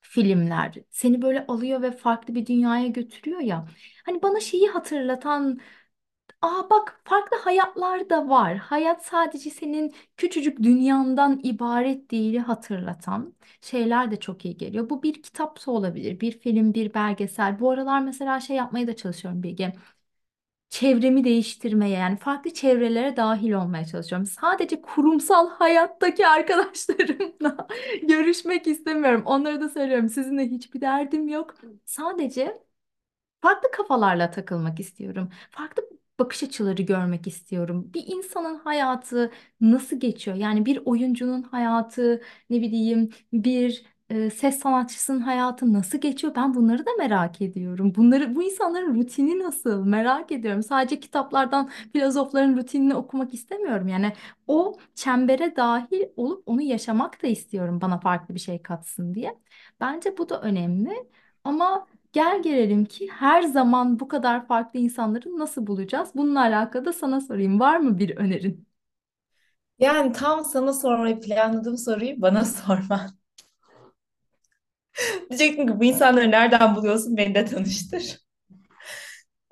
filmler 0.00 0.74
seni 0.90 1.22
böyle 1.22 1.46
alıyor 1.46 1.82
ve 1.82 1.92
farklı 1.92 2.34
bir 2.34 2.46
dünyaya 2.46 2.86
götürüyor 2.88 3.40
ya. 3.40 3.68
Hani 4.06 4.22
bana 4.22 4.40
şeyi 4.40 4.68
hatırlatan, 4.68 5.60
aa 6.42 6.70
bak 6.70 7.00
farklı 7.04 7.36
hayatlar 7.36 8.10
da 8.10 8.28
var. 8.28 8.56
Hayat 8.56 9.04
sadece 9.06 9.50
senin 9.50 9.94
küçücük 10.16 10.62
dünyandan 10.62 11.40
ibaret 11.42 12.10
değili 12.10 12.38
hatırlatan 12.40 13.34
şeyler 13.60 14.10
de 14.10 14.16
çok 14.20 14.44
iyi 14.44 14.56
geliyor. 14.56 14.90
Bu 14.90 15.02
bir 15.02 15.22
kitapsa 15.22 15.70
olabilir, 15.70 16.20
bir 16.20 16.32
film, 16.38 16.74
bir 16.74 16.94
belgesel. 16.94 17.60
Bu 17.60 17.70
aralar 17.70 18.00
mesela 18.00 18.40
şey 18.40 18.56
yapmaya 18.56 18.86
da 18.86 18.96
çalışıyorum 18.96 19.42
Bilge 19.42 19.72
çevremi 20.70 21.24
değiştirmeye 21.24 21.98
yani 21.98 22.16
farklı 22.16 22.54
çevrelere 22.54 23.16
dahil 23.16 23.52
olmaya 23.52 23.84
çalışıyorum. 23.86 24.26
Sadece 24.26 24.82
kurumsal 24.82 25.48
hayattaki 25.50 26.26
arkadaşlarımla 26.26 27.68
görüşmek 28.08 28.66
istemiyorum. 28.66 29.22
Onlara 29.26 29.60
da 29.60 29.68
söylüyorum 29.68 30.08
sizinle 30.08 30.48
hiçbir 30.50 30.80
derdim 30.80 31.28
yok. 31.28 31.54
Sadece 31.86 32.62
farklı 33.42 33.70
kafalarla 33.72 34.30
takılmak 34.30 34.80
istiyorum. 34.80 35.30
Farklı 35.50 35.82
bakış 36.20 36.42
açıları 36.42 36.82
görmek 36.82 37.26
istiyorum. 37.28 37.90
Bir 37.94 38.04
insanın 38.06 38.56
hayatı 38.58 39.32
nasıl 39.60 40.00
geçiyor? 40.00 40.36
Yani 40.36 40.66
bir 40.66 40.82
oyuncunun 40.84 41.42
hayatı, 41.42 42.22
ne 42.50 42.60
bileyim, 42.62 43.10
bir 43.32 43.84
e, 44.10 44.30
ses 44.30 44.58
sanatçısının 44.60 45.20
hayatı 45.20 45.72
nasıl 45.72 45.98
geçiyor? 46.00 46.34
Ben 46.36 46.54
bunları 46.54 46.86
da 46.86 46.90
merak 46.98 47.42
ediyorum. 47.42 47.92
Bunları, 47.96 48.34
bu 48.36 48.42
insanların 48.42 48.94
rutini 49.00 49.38
nasıl? 49.38 49.84
Merak 49.86 50.32
ediyorum. 50.32 50.62
Sadece 50.62 51.00
kitaplardan 51.00 51.70
filozofların 51.92 52.56
rutinini 52.56 52.94
okumak 52.94 53.34
istemiyorum. 53.34 53.88
Yani 53.88 54.12
o 54.46 54.78
çembere 54.94 55.56
dahil 55.56 56.02
olup 56.16 56.42
onu 56.46 56.62
yaşamak 56.62 57.22
da 57.22 57.26
istiyorum 57.26 57.80
bana 57.80 58.00
farklı 58.00 58.34
bir 58.34 58.40
şey 58.40 58.62
katsın 58.62 59.14
diye. 59.14 59.38
Bence 59.80 60.18
bu 60.18 60.28
da 60.28 60.40
önemli. 60.42 60.90
Ama 61.44 61.86
Gel 62.12 62.42
gelelim 62.42 62.84
ki 62.84 63.08
her 63.08 63.42
zaman 63.42 64.00
bu 64.00 64.08
kadar 64.08 64.46
farklı 64.46 64.78
insanları 64.80 65.38
nasıl 65.38 65.66
bulacağız? 65.66 66.10
Bununla 66.14 66.40
alakalı 66.40 66.84
da 66.84 66.92
sana 66.92 67.20
sorayım. 67.20 67.60
Var 67.60 67.76
mı 67.76 67.98
bir 67.98 68.16
önerin? 68.16 68.66
Yani 69.78 70.12
tam 70.12 70.44
sana 70.44 70.72
sormayı 70.72 71.20
planladığım 71.20 71.78
soruyu 71.78 72.22
bana 72.22 72.44
sorman. 72.44 73.10
Diyecektim 75.30 75.66
ki 75.66 75.80
bu 75.80 75.84
insanları 75.84 76.30
nereden 76.30 76.76
buluyorsun? 76.76 77.16
Beni 77.16 77.34
de 77.34 77.44
tanıştır. 77.44 78.16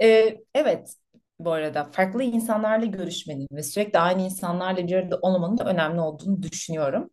Ee, 0.02 0.36
evet, 0.54 0.94
bu 1.38 1.52
arada 1.52 1.84
farklı 1.84 2.22
insanlarla 2.22 2.86
görüşmenin 2.86 3.48
ve 3.52 3.62
sürekli 3.62 3.98
aynı 3.98 4.22
insanlarla 4.22 4.86
bir 4.86 4.92
arada 4.94 5.18
olmanın 5.22 5.58
da 5.58 5.64
önemli 5.64 6.00
olduğunu 6.00 6.42
düşünüyorum. 6.42 7.10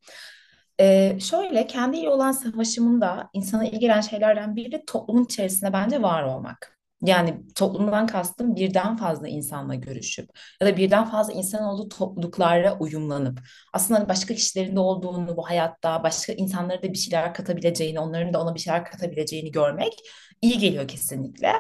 Ee, 0.80 1.18
şöyle 1.20 1.68
kendiyle 1.68 2.10
olan 2.10 2.32
savaşımında 2.32 3.30
insana 3.34 3.66
iyi 3.66 3.80
gelen 3.80 4.02
şeylerden 4.02 4.56
biri 4.56 4.84
toplumun 4.88 5.24
içerisinde 5.26 5.74
bence 5.74 6.02
var 6.02 6.24
olmak. 6.24 6.78
Yani 7.06 7.42
toplumdan 7.56 8.08
kastım 8.08 8.56
birden 8.56 8.98
fazla 8.98 9.28
insanla 9.28 9.76
görüşüp 9.76 10.30
ya 10.62 10.68
da 10.68 10.78
birden 10.78 11.06
fazla 11.06 11.34
insan 11.34 11.64
olduğu 11.64 11.90
topluluklara 11.90 12.78
uyumlanıp 12.80 13.40
aslında 13.74 14.00
hani 14.00 14.10
başka 14.10 14.36
kişilerin 14.36 14.76
de 14.76 14.80
olduğunu 14.80 15.38
bu 15.38 15.48
hayatta 15.50 16.04
başka 16.04 16.34
insanlara 16.34 16.84
da 16.84 16.94
bir 16.94 16.98
şeyler 16.98 17.34
katabileceğini, 17.34 18.00
onların 18.00 18.34
da 18.34 18.42
ona 18.42 18.56
bir 18.56 18.60
şeyler 18.60 18.86
katabileceğini 18.86 19.52
görmek 19.52 19.94
iyi 20.42 20.58
geliyor 20.60 20.88
kesinlikle. 20.88 21.54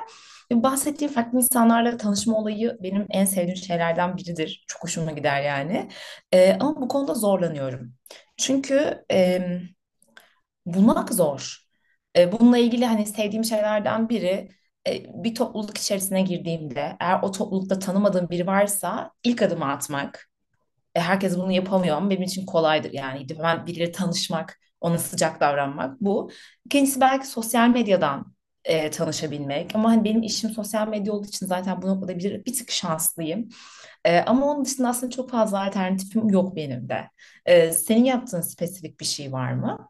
Bahsettiğim 0.52 1.14
farklı 1.14 1.38
insanlarla 1.38 1.98
tanışma 1.98 2.38
olayı 2.38 2.78
benim 2.84 3.06
en 3.10 3.26
sevdiğim 3.26 3.58
şeylerden 3.58 4.18
biridir. 4.18 4.66
Çok 4.68 4.84
hoşuma 4.84 5.12
gider 5.12 5.42
yani. 5.42 5.90
Ee, 6.34 6.58
ama 6.60 6.82
bu 6.82 6.88
konuda 6.88 7.14
zorlanıyorum. 7.14 7.94
Çünkü 8.38 9.06
e, 9.12 9.42
bulmak 10.66 11.14
zor. 11.14 11.58
E, 12.18 12.32
bununla 12.32 12.58
ilgili 12.58 12.86
hani 12.86 13.06
sevdiğim 13.06 13.44
şeylerden 13.44 14.10
biri 14.10 14.50
e, 14.88 15.24
bir 15.24 15.36
topluluk 15.36 15.78
içerisine 15.78 16.22
girdiğimde 16.22 16.98
eğer 17.00 17.20
o 17.24 17.32
toplulukta 17.32 17.80
tanımadığım 17.80 18.30
biri 18.30 18.48
varsa 18.48 19.12
ilk 19.24 19.42
adımı 19.42 19.72
atmak. 19.72 20.30
E, 20.96 21.02
herkes 21.02 21.38
bunu 21.38 21.52
yapamıyor 21.52 21.98
ama 21.98 22.10
benim 22.10 22.24
için 22.24 22.46
kolaydır 22.46 22.94
yani. 22.94 23.28
Hemen 23.38 23.68
biriyle 23.68 23.92
tanışmak, 23.92 24.60
ona 24.82 24.98
sıcak 24.98 25.42
davranmak 25.42 26.02
bu. 26.02 26.32
İkincisi 26.66 27.02
belki 27.02 27.28
sosyal 27.28 27.70
medyadan 27.70 28.36
e, 28.66 28.90
tanışabilmek. 28.92 29.76
Ama 29.76 29.90
hani 29.92 30.04
benim 30.04 30.24
işim 30.24 30.50
sosyal 30.50 30.88
medya 30.88 31.14
olduğu 31.14 31.28
için 31.28 31.46
zaten 31.48 31.84
bu 31.84 31.88
noktada 31.88 32.20
bir, 32.20 32.46
bir 32.46 32.56
tık 32.56 32.72
şanslıyım. 32.72 33.50
E, 34.06 34.20
ama 34.22 34.46
onun 34.48 34.66
dışında 34.66 34.90
aslında 34.90 35.12
çok 35.12 35.30
fazla 35.32 35.66
alternatifim 35.66 36.30
yok 36.30 36.56
benim 36.56 36.90
de. 36.90 37.10
E, 37.46 37.72
senin 37.72 38.06
yaptığın 38.06 38.42
spesifik 38.42 39.00
bir 39.00 39.06
şey 39.06 39.32
var 39.34 39.54
mı? 39.54 39.90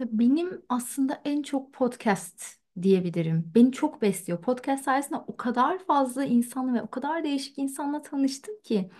Benim 0.00 0.62
aslında 0.68 1.22
en 1.24 1.42
çok 1.42 1.72
podcast 1.72 2.44
diyebilirim. 2.82 3.52
Beni 3.54 3.72
çok 3.72 4.02
besliyor. 4.02 4.42
Podcast 4.42 4.84
sayesinde 4.84 5.18
o 5.26 5.36
kadar 5.36 5.78
fazla 5.84 6.24
insanla 6.24 6.74
ve 6.74 6.82
o 6.82 6.90
kadar 6.90 7.24
değişik 7.24 7.58
insanla 7.58 8.02
tanıştım 8.02 8.54
ki. 8.64 8.90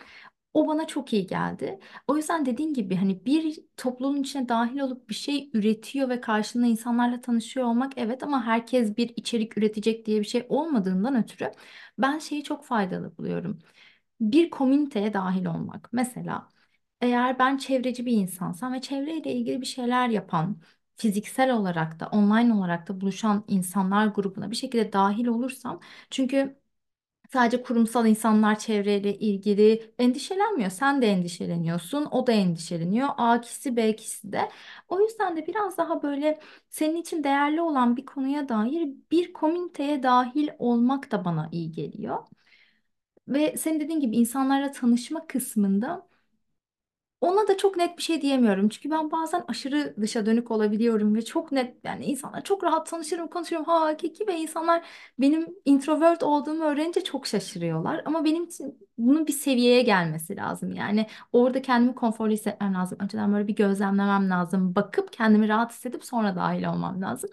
O 0.54 0.68
bana 0.68 0.86
çok 0.86 1.12
iyi 1.12 1.26
geldi. 1.26 1.80
O 2.08 2.16
yüzden 2.16 2.46
dediğin 2.46 2.74
gibi 2.74 2.96
hani 2.96 3.26
bir 3.26 3.60
topluluğun 3.76 4.16
içine 4.22 4.48
dahil 4.48 4.80
olup 4.80 5.08
bir 5.10 5.14
şey 5.14 5.50
üretiyor 5.54 6.08
ve 6.08 6.20
karşında 6.20 6.66
insanlarla 6.66 7.20
tanışıyor 7.20 7.66
olmak 7.66 7.92
evet 7.96 8.22
ama 8.22 8.46
herkes 8.46 8.96
bir 8.96 9.12
içerik 9.16 9.58
üretecek 9.58 10.06
diye 10.06 10.20
bir 10.20 10.26
şey 10.26 10.46
olmadığından 10.48 11.16
ötürü 11.24 11.52
ben 11.98 12.18
şeyi 12.18 12.44
çok 12.44 12.64
faydalı 12.64 13.18
buluyorum. 13.18 13.60
Bir 14.20 14.50
komüniteye 14.50 15.12
dahil 15.14 15.44
olmak. 15.46 15.88
Mesela 15.92 16.48
eğer 17.00 17.38
ben 17.38 17.56
çevreci 17.56 18.06
bir 18.06 18.12
insansam 18.12 18.72
ve 18.72 18.80
çevreyle 18.80 19.32
ilgili 19.34 19.60
bir 19.60 19.66
şeyler 19.66 20.08
yapan, 20.08 20.60
fiziksel 20.96 21.52
olarak 21.54 22.00
da 22.00 22.06
online 22.08 22.54
olarak 22.54 22.88
da 22.88 23.00
buluşan 23.00 23.44
insanlar 23.48 24.06
grubuna 24.06 24.50
bir 24.50 24.56
şekilde 24.56 24.92
dahil 24.92 25.26
olursam 25.26 25.80
çünkü 26.10 26.60
Sadece 27.32 27.62
kurumsal 27.62 28.06
insanlar 28.06 28.58
çevreyle 28.58 29.18
ilgili 29.18 29.92
endişelenmiyor. 29.98 30.70
Sen 30.70 31.02
de 31.02 31.06
endişeleniyorsun, 31.06 32.04
o 32.10 32.26
da 32.26 32.32
endişeleniyor. 32.32 33.08
A 33.16 33.40
kişisi, 33.40 33.76
B 33.76 33.96
kişisi 33.96 34.32
de. 34.32 34.50
O 34.88 35.00
yüzden 35.00 35.36
de 35.36 35.46
biraz 35.46 35.78
daha 35.78 36.02
böyle 36.02 36.40
senin 36.70 36.96
için 36.96 37.24
değerli 37.24 37.60
olan 37.62 37.96
bir 37.96 38.06
konuya 38.06 38.48
dair 38.48 38.88
bir 39.10 39.32
komüniteye 39.32 40.02
dahil 40.02 40.48
olmak 40.58 41.10
da 41.12 41.24
bana 41.24 41.48
iyi 41.52 41.72
geliyor. 41.72 42.18
Ve 43.30 43.56
senin 43.56 43.80
dediğin 43.80 44.00
gibi 44.00 44.16
insanlarla 44.16 44.72
tanışma 44.72 45.26
kısmında 45.26 46.08
ona 47.20 47.48
da 47.48 47.56
çok 47.56 47.76
net 47.76 47.96
bir 47.98 48.02
şey 48.02 48.22
diyemiyorum. 48.22 48.68
Çünkü 48.68 48.90
ben 48.90 49.10
bazen 49.10 49.44
aşırı 49.48 49.94
dışa 50.00 50.26
dönük 50.26 50.50
olabiliyorum 50.50 51.14
ve 51.14 51.22
çok 51.24 51.52
net 51.52 51.76
yani 51.84 52.04
insanlar 52.04 52.44
çok 52.44 52.64
rahat 52.64 52.86
tanışırım, 52.90 53.28
konuşurum 53.28 53.64
ha 53.64 53.80
hakiki 53.80 54.26
ve 54.26 54.36
insanlar 54.38 54.86
benim 55.18 55.46
introvert 55.64 56.22
olduğumu 56.22 56.64
öğrenince 56.64 57.04
çok 57.04 57.26
şaşırıyorlar. 57.26 58.02
Ama 58.04 58.24
benim 58.24 58.44
için 58.44 58.88
bunun 58.98 59.26
bir 59.26 59.32
seviyeye 59.32 59.82
gelmesi 59.82 60.36
lazım. 60.36 60.72
Yani 60.72 61.06
orada 61.32 61.62
kendimi 61.62 61.94
konforlu 61.94 62.32
hissetmem 62.32 62.74
lazım. 62.74 62.98
Önceden 63.00 63.32
böyle 63.32 63.48
bir 63.48 63.56
gözlemlemem 63.56 64.30
lazım. 64.30 64.74
Bakıp 64.74 65.12
kendimi 65.12 65.48
rahat 65.48 65.72
hissedip 65.72 66.04
sonra 66.04 66.36
dahil 66.36 66.64
olmam 66.64 67.02
lazım. 67.02 67.30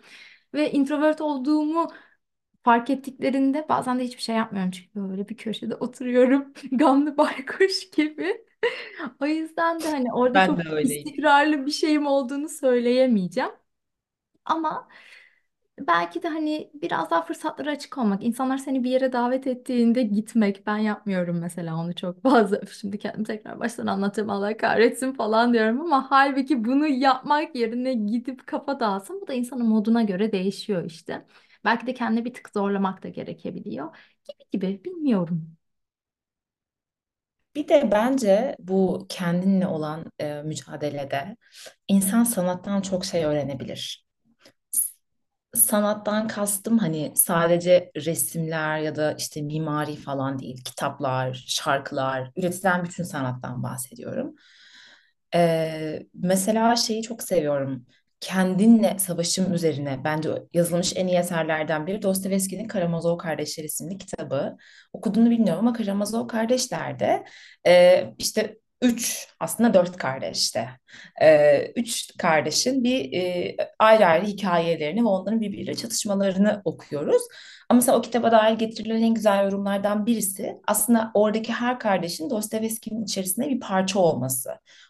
Ve 0.54 0.72
introvert 0.72 1.22
olduğumu 1.22 1.88
fark 2.64 2.90
ettiklerinde 2.90 3.66
bazen 3.70 4.00
de 4.00 4.04
hiçbir 4.04 4.22
şey 4.22 4.36
yapmıyorum 4.36 4.72
çünkü 4.72 5.10
böyle 5.10 5.30
bir 5.30 5.38
köşede 5.38 5.76
oturuyorum 5.76 6.54
gamlı 6.72 7.18
baykuş 7.18 7.90
gibi. 7.92 8.46
O 9.22 9.26
yüzden 9.26 9.84
de 9.84 9.90
hani 9.92 10.14
orada 10.14 10.40
Ben 10.40 10.42
çok 10.42 10.58
de 10.58 10.70
öyleyim. 10.70 11.16
istikrarlı 11.16 11.66
bir 11.66 11.72
şeyim 11.72 12.08
olduğunu 12.08 12.50
söyleyemeyeceğim. 12.50 13.52
Ama 14.46 14.90
belki 15.80 16.24
de 16.24 16.28
hani 16.30 16.72
biraz 16.74 17.10
daha 17.12 17.22
fırsatlara 17.24 17.72
açık 17.72 17.98
olmak. 17.98 18.24
İnsanlar 18.24 18.58
seni 18.58 18.84
bir 18.84 18.90
yere 18.92 19.14
davet 19.14 19.48
ettiğinde 19.48 20.04
gitmek. 20.04 20.68
Ben 20.68 20.78
yapmıyorum 20.78 21.40
mesela 21.40 21.78
onu 21.78 21.96
çok 21.96 22.24
fazla. 22.24 22.60
Üf, 22.62 22.74
Şimdi 22.82 22.98
kendimi 23.00 23.26
tekrar 23.26 23.60
baştan 23.60 23.88
anlatacağım 23.88 24.30
Allah 24.30 24.58
kahretsin 24.58 25.14
falan 25.14 25.54
diyorum 25.54 25.82
ama 25.82 26.12
halbuki 26.12 26.66
bunu 26.66 26.88
yapmak 26.88 27.56
yerine 27.56 27.94
gidip 27.94 28.48
kafa 28.48 28.80
dağılsın. 28.80 29.22
Bu 29.22 29.28
da 29.28 29.34
insanın 29.34 29.66
moduna 29.68 30.04
göre 30.04 30.32
değişiyor 30.32 30.86
işte. 30.86 31.26
Belki 31.66 31.88
de 31.88 31.94
kendini 31.94 32.26
bir 32.26 32.34
tık 32.34 32.50
zorlamak 32.54 33.04
da 33.04 33.10
gerekebiliyor. 33.10 33.98
Gibi 34.24 34.50
gibi 34.52 34.84
bilmiyorum. 34.86 35.58
Bir 37.56 37.68
de 37.68 37.92
bence 37.92 38.56
bu 38.60 39.06
kendinle 39.10 39.68
olan 39.68 40.12
e, 40.20 40.42
mücadelede 40.44 41.38
insan 41.88 42.24
sanattan 42.24 42.82
çok 42.82 43.06
şey 43.06 43.26
öğrenebilir. 43.26 44.06
sanattan 45.56 46.28
kastım 46.28 46.78
hani 46.78 47.12
sadece 47.16 47.92
resimler 47.96 48.80
ya 48.80 48.96
da 48.96 49.14
işte 49.14 49.42
mimari 49.42 49.96
falan 49.96 50.40
değil, 50.40 50.64
kitaplar, 50.64 51.46
şarkılar, 51.48 52.32
üretilen 52.36 52.84
bütün 52.86 53.04
sanattan 53.04 53.64
bahsediyorum. 53.64 54.36
Ee, 55.36 56.04
mesela 56.14 56.76
şeyi 56.76 57.02
çok 57.04 57.24
seviyorum. 57.24 57.86
Kendinle 58.20 59.00
Savaşım 59.00 59.54
Üzerine 59.54 60.02
bence 60.04 60.30
yazılmış 60.54 60.94
en 60.96 61.08
iyi 61.08 61.18
eserlerden 61.18 61.88
biri 61.88 62.02
Dostoyevski'nin 62.02 62.68
Karamazov 62.68 63.18
Kardeşler 63.18 63.64
isimli 63.64 63.98
kitabı. 63.98 64.58
Okuduğunu 64.94 65.30
bilmiyorum 65.30 65.68
ama 65.68 65.74
Karamazov 65.74 66.28
kardeşler 66.28 67.00
de 67.00 67.26
e, 67.68 68.04
işte 68.18 68.58
üç 68.82 69.28
aslında 69.40 69.74
dört 69.74 69.98
kardeşte. 69.98 70.70
E, 71.22 71.72
üç 71.76 72.18
kardeşin 72.18 72.84
bir 72.84 73.14
e, 73.14 73.56
ayrı 73.80 74.06
ayrı 74.06 74.26
hikayelerini 74.26 75.02
ve 75.02 75.08
onların 75.08 75.42
birbiriyle 75.42 75.76
çatışmalarını 75.76 76.62
okuyoruz. 76.66 77.22
Ama 77.70 77.78
mesela 77.78 77.98
o 77.98 78.02
kitaba 78.02 78.32
dair 78.32 78.58
getirilen 78.58 79.02
en 79.02 79.14
güzel 79.14 79.44
yorumlardan 79.44 80.06
birisi 80.06 80.58
aslında 80.68 81.12
oradaki 81.14 81.54
her 81.54 81.80
kardeşin 81.80 82.30
Dostoyevski'nin 82.30 83.04
içerisinde 83.04 83.50
bir 83.50 83.60
parça 83.60 84.00
olması 84.00 84.50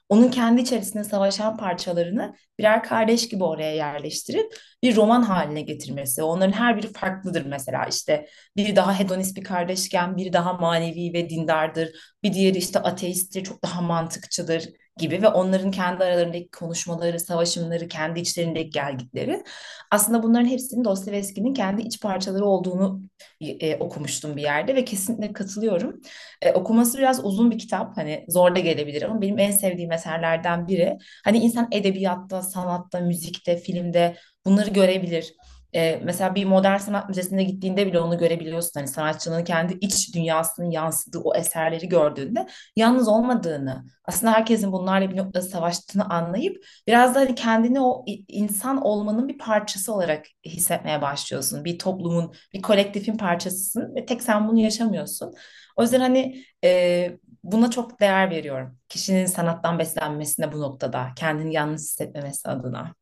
onun 0.09 0.31
kendi 0.31 0.61
içerisinde 0.61 1.03
savaşan 1.03 1.57
parçalarını 1.57 2.35
birer 2.59 2.83
kardeş 2.83 3.29
gibi 3.29 3.43
oraya 3.43 3.75
yerleştirip 3.75 4.55
bir 4.83 4.95
roman 4.95 5.21
haline 5.21 5.61
getirmesi. 5.61 6.23
Onların 6.23 6.51
her 6.51 6.77
biri 6.77 6.93
farklıdır 6.93 7.45
mesela 7.45 7.85
işte 7.85 8.27
biri 8.57 8.75
daha 8.75 8.99
hedonist 8.99 9.37
bir 9.37 9.43
kardeşken 9.43 10.17
biri 10.17 10.33
daha 10.33 10.53
manevi 10.53 11.13
ve 11.13 11.29
dindardır. 11.29 11.89
Bir 12.23 12.33
diğeri 12.33 12.57
işte 12.57 12.79
ateisttir, 12.79 13.43
çok 13.43 13.63
daha 13.63 13.81
mantıkçıdır 13.81 14.63
gibi 14.99 15.21
ve 15.21 15.27
onların 15.27 15.71
kendi 15.71 16.03
aralarındaki 16.03 16.49
konuşmaları, 16.51 17.19
savaşımları, 17.19 17.88
kendi 17.88 18.19
içlerindeki 18.19 18.69
gelgitleri 18.69 19.43
aslında 19.91 20.23
bunların 20.23 20.47
hepsinin 20.47 20.86
Dostoyevski'nin 20.86 21.53
kendi 21.53 21.81
iç 21.81 22.01
parçaları 22.01 22.45
olduğunu 22.45 23.01
e, 23.41 23.75
okumuştum 23.75 24.36
bir 24.38 24.41
yerde 24.41 24.75
ve 24.75 24.86
kesinlikle 24.86 25.33
katılıyorum. 25.33 26.01
E, 26.41 26.51
okuması 26.51 26.97
biraz 26.97 27.25
uzun 27.25 27.51
bir 27.51 27.60
kitap 27.60 27.97
hani 27.97 28.25
zor 28.27 28.55
da 28.55 28.60
gelebilir 28.60 29.01
ama 29.01 29.21
benim 29.21 29.39
en 29.39 29.51
sevdiğim 29.51 29.91
eserlerden 29.91 30.67
biri. 30.67 30.97
Hani 31.23 31.38
insan 31.38 31.67
edebiyatta, 31.71 32.41
sanatta, 32.41 32.99
müzikte, 32.99 33.57
filmde 33.57 34.17
bunları 34.45 34.69
görebilir. 34.69 35.33
E, 35.75 36.01
mesela 36.03 36.36
bir 36.36 36.45
modern 36.45 36.77
sanat 36.77 37.10
müzesine 37.10 37.43
gittiğinde 37.43 37.88
bile 37.88 37.99
onu 37.99 38.17
görebiliyorsun. 38.17 38.71
Hani 38.75 38.88
sanatçının 38.88 39.43
kendi 39.43 39.73
iç 39.82 40.15
dünyasının 40.15 40.71
yansıdığı 40.71 41.19
o 41.19 41.36
eserleri 41.36 41.89
gördüğünde 41.89 42.47
yalnız 42.75 43.08
olmadığını, 43.08 43.86
aslında 44.06 44.34
herkesin 44.34 44.71
bunlarla 44.71 45.12
bir 45.12 45.17
noktada 45.17 45.41
savaştığını 45.45 46.10
anlayıp 46.10 46.65
biraz 46.88 47.15
da 47.15 47.19
hani 47.19 47.36
kendini 47.36 47.82
o 47.82 48.06
insan 48.27 48.82
olmanın 48.82 49.27
bir 49.27 49.38
parçası 49.38 49.93
olarak 49.93 50.25
hissetmeye 50.45 51.01
başlıyorsun. 51.01 51.65
Bir 51.65 51.80
toplumun, 51.80 52.34
bir 52.53 52.62
kolektifin 52.62 53.17
parçasısın 53.17 53.95
ve 53.95 54.06
tek 54.06 54.23
sen 54.23 54.47
bunu 54.47 54.60
yaşamıyorsun. 54.60 55.34
O 55.77 55.82
yüzden 55.82 55.99
hani 55.99 56.43
e, 56.63 57.17
buna 57.43 57.71
çok 57.71 57.99
değer 57.99 58.30
veriyorum. 58.32 58.80
Kişinin 58.89 59.25
sanattan 59.25 59.80
beslenmesine 59.80 60.51
bu 60.53 60.62
noktada, 60.62 61.10
kendini 61.15 61.53
yalnız 61.53 61.82
hissetmemesi 61.82 62.49
adına. 62.49 62.95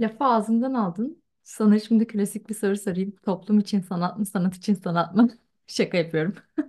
Lafı 0.00 0.24
ağzımdan 0.24 0.74
aldın. 0.74 1.22
Sana 1.42 1.78
şimdi 1.78 2.06
klasik 2.06 2.48
bir 2.48 2.54
soru 2.54 2.76
sorayım. 2.76 3.16
Toplum 3.24 3.58
için 3.58 3.80
sanat 3.80 4.18
mı, 4.18 4.26
sanat 4.26 4.56
için 4.56 4.74
sanat 4.74 5.14
mı? 5.14 5.30
Şaka 5.66 5.96
yapıyorum. 5.98 6.34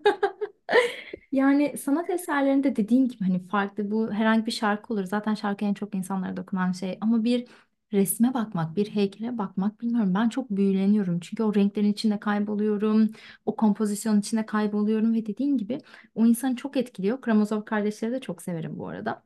Yani 1.32 1.78
sanat 1.78 2.10
eserlerinde 2.10 2.76
dediğin 2.76 3.08
gibi 3.08 3.24
hani 3.24 3.40
farklı 3.48 3.92
bu 3.92 4.12
herhangi 4.14 4.46
bir 4.46 4.52
şarkı 4.52 4.94
olur. 4.94 5.04
Zaten 5.04 5.34
şarkı 5.36 5.66
en 5.66 5.74
çok 5.74 5.96
insanlara 5.96 6.38
dokunan 6.38 6.72
şey. 6.72 6.98
Ama 7.02 7.24
bir 7.24 7.48
resme 7.94 8.34
bakmak, 8.34 8.76
bir 8.76 8.90
heykele 8.90 9.38
bakmak 9.38 9.82
bilmiyorum. 9.82 10.14
Ben 10.16 10.30
çok 10.30 10.50
büyüleniyorum. 10.50 11.20
Çünkü 11.20 11.44
o 11.44 11.56
renklerin 11.56 11.92
içinde 11.94 12.20
kayboluyorum. 12.20 13.12
O 13.46 13.56
kompozisyonun 13.56 14.20
içinde 14.20 14.46
kayboluyorum 14.46 15.14
ve 15.14 15.26
dediğin 15.26 15.58
gibi 15.58 15.78
o 16.16 16.26
insanı 16.26 16.56
çok 16.56 16.78
etkiliyor. 16.78 17.22
Karamazov 17.22 17.62
kardeşleri 17.66 18.12
de 18.12 18.20
çok 18.22 18.42
severim 18.42 18.80
bu 18.80 18.88
arada. 18.88 19.24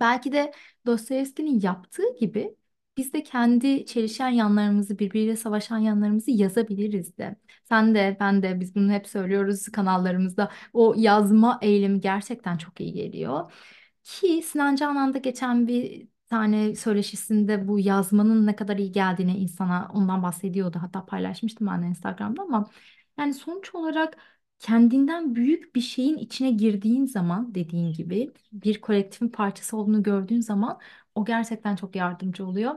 Belki 0.00 0.32
de 0.32 0.52
Dostoyevski'nin 0.86 1.60
yaptığı 1.60 2.16
gibi 2.20 2.56
biz 2.96 3.12
de 3.12 3.22
kendi 3.22 3.86
çelişen 3.86 4.28
yanlarımızı, 4.28 4.98
birbiriyle 4.98 5.36
savaşan 5.36 5.78
yanlarımızı 5.78 6.30
yazabiliriz 6.30 7.18
de. 7.18 7.36
Sen 7.64 7.94
de, 7.94 8.16
ben 8.20 8.42
de, 8.42 8.60
biz 8.60 8.74
bunu 8.74 8.92
hep 8.92 9.06
söylüyoruz 9.08 9.68
kanallarımızda. 9.68 10.50
O 10.72 10.94
yazma 10.96 11.58
eylemi 11.62 12.00
gerçekten 12.00 12.56
çok 12.58 12.80
iyi 12.80 12.92
geliyor. 12.92 13.52
Ki 14.04 14.42
Sinan 14.42 14.76
Canan'da 14.76 15.18
geçen 15.18 15.68
bir 15.68 16.08
tane 16.28 16.74
söyleşisinde 16.74 17.68
bu 17.68 17.80
yazmanın 17.80 18.46
ne 18.46 18.56
kadar 18.56 18.76
iyi 18.78 18.92
geldiğini 18.92 19.36
insana 19.38 19.90
ondan 19.94 20.22
bahsediyordu. 20.22 20.78
Hatta 20.82 21.06
paylaşmıştım 21.06 21.66
ben 21.66 21.82
Instagram'da 21.82 22.42
ama 22.42 22.70
yani 23.18 23.34
sonuç 23.34 23.74
olarak 23.74 24.16
kendinden 24.58 25.34
büyük 25.34 25.74
bir 25.76 25.80
şeyin 25.80 26.16
içine 26.16 26.50
girdiğin 26.50 27.06
zaman 27.06 27.54
dediğin 27.54 27.92
gibi 27.92 28.32
bir 28.52 28.80
kolektifin 28.80 29.28
parçası 29.28 29.76
olduğunu 29.76 30.02
gördüğün 30.02 30.40
zaman 30.40 30.78
o 31.14 31.24
gerçekten 31.24 31.76
çok 31.76 31.96
yardımcı 31.96 32.46
oluyor. 32.46 32.74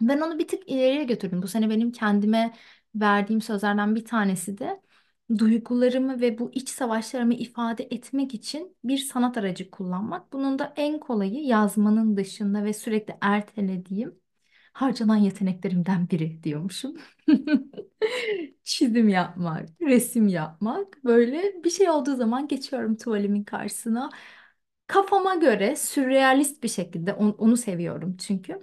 Ben 0.00 0.20
onu 0.20 0.38
bir 0.38 0.48
tık 0.48 0.68
ileriye 0.70 1.04
götürdüm. 1.04 1.42
Bu 1.42 1.48
sene 1.48 1.70
benim 1.70 1.92
kendime 1.92 2.54
verdiğim 2.94 3.40
sözlerden 3.42 3.94
bir 3.94 4.04
tanesi 4.04 4.58
de 4.58 4.82
duygularımı 5.38 6.20
ve 6.20 6.38
bu 6.38 6.50
iç 6.52 6.68
savaşlarımı 6.68 7.34
ifade 7.34 7.84
etmek 7.84 8.34
için 8.34 8.76
bir 8.84 8.98
sanat 8.98 9.36
aracı 9.38 9.70
kullanmak. 9.70 10.32
Bunun 10.32 10.58
da 10.58 10.72
en 10.76 11.00
kolayı 11.00 11.34
yazmanın 11.44 12.16
dışında 12.16 12.64
ve 12.64 12.72
sürekli 12.72 13.16
ertelediğim 13.20 14.20
harcanan 14.72 15.16
yeteneklerimden 15.16 16.10
biri 16.10 16.42
diyormuşum. 16.44 16.96
Çizim 18.64 19.08
yapmak, 19.08 19.68
resim 19.80 20.28
yapmak 20.28 21.04
böyle 21.04 21.64
bir 21.64 21.70
şey 21.70 21.90
olduğu 21.90 22.16
zaman 22.16 22.48
geçiyorum 22.48 22.96
tuvalimin 22.96 23.44
karşısına. 23.44 24.10
Kafama 24.88 25.34
göre 25.34 25.76
sürrealist 25.76 26.62
bir 26.62 26.68
şekilde 26.68 27.14
onu, 27.14 27.32
onu 27.38 27.56
seviyorum 27.56 28.16
çünkü. 28.16 28.60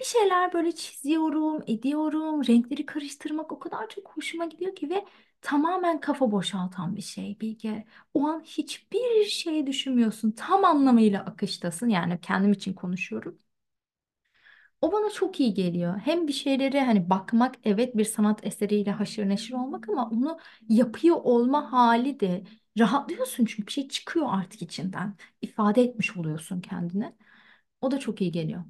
Bir 0.00 0.04
şeyler 0.04 0.52
böyle 0.52 0.72
çiziyorum, 0.76 1.64
ediyorum, 1.66 2.46
renkleri 2.48 2.86
karıştırmak 2.86 3.52
o 3.52 3.58
kadar 3.58 3.88
çok 3.90 4.08
hoşuma 4.18 4.46
gidiyor 4.46 4.76
ki 4.76 4.90
ve 4.90 5.06
tamamen 5.42 6.00
kafa 6.00 6.32
boşaltan 6.32 6.96
bir 6.96 7.02
şey 7.02 7.40
Bilge. 7.40 7.86
O 8.14 8.28
an 8.28 8.40
hiçbir 8.44 9.24
şey 9.26 9.66
düşünmüyorsun. 9.66 10.32
Tam 10.32 10.64
anlamıyla 10.66 11.20
akıştasın. 11.26 11.88
Yani 11.88 12.20
kendim 12.22 12.52
için 12.52 12.74
konuşuyorum. 12.74 13.40
O 14.80 14.92
bana 14.92 15.10
çok 15.10 15.40
iyi 15.40 15.54
geliyor. 15.54 15.98
Hem 15.98 16.28
bir 16.28 16.32
şeyleri 16.32 16.80
hani 16.80 17.10
bakmak 17.10 17.54
evet 17.64 17.96
bir 17.96 18.04
sanat 18.04 18.46
eseriyle 18.46 18.90
haşır 18.90 19.28
neşir 19.28 19.54
olmak 19.54 19.88
ama 19.88 20.10
onu 20.10 20.38
yapıyor 20.68 21.16
olma 21.24 21.72
hali 21.72 22.20
de 22.20 22.44
rahatlıyorsun 22.78 23.44
çünkü 23.44 23.66
bir 23.66 23.72
şey 23.72 23.88
çıkıyor 23.88 24.26
artık 24.30 24.62
içinden. 24.62 25.16
İfade 25.42 25.82
etmiş 25.82 26.16
oluyorsun 26.16 26.60
kendine. 26.60 27.16
O 27.80 27.90
da 27.90 27.98
çok 28.00 28.20
iyi 28.20 28.32
geliyor. 28.32 28.64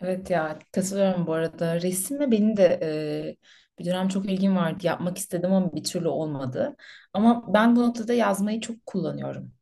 Evet 0.00 0.30
ya 0.30 0.58
katılıyorum 0.72 1.26
bu 1.26 1.32
arada. 1.32 1.82
Resimle 1.82 2.30
benim 2.30 2.56
de 2.56 2.78
e, 2.82 3.36
bir 3.78 3.84
dönem 3.84 4.08
çok 4.08 4.26
ilgim 4.30 4.56
vardı. 4.56 4.86
Yapmak 4.86 5.18
istedim 5.18 5.52
ama 5.52 5.74
bir 5.74 5.84
türlü 5.84 6.08
olmadı. 6.08 6.76
Ama 7.12 7.54
ben 7.54 7.76
bu 7.76 7.80
noktada 7.82 8.12
yazmayı 8.14 8.60
çok 8.60 8.86
kullanıyorum. 8.86 9.52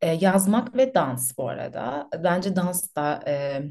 E, 0.00 0.08
yazmak 0.14 0.76
ve 0.76 0.94
dans 0.94 1.38
bu 1.38 1.48
arada. 1.50 2.08
Bence 2.24 2.56
dans 2.56 2.96
da 2.96 3.20
e, 3.28 3.62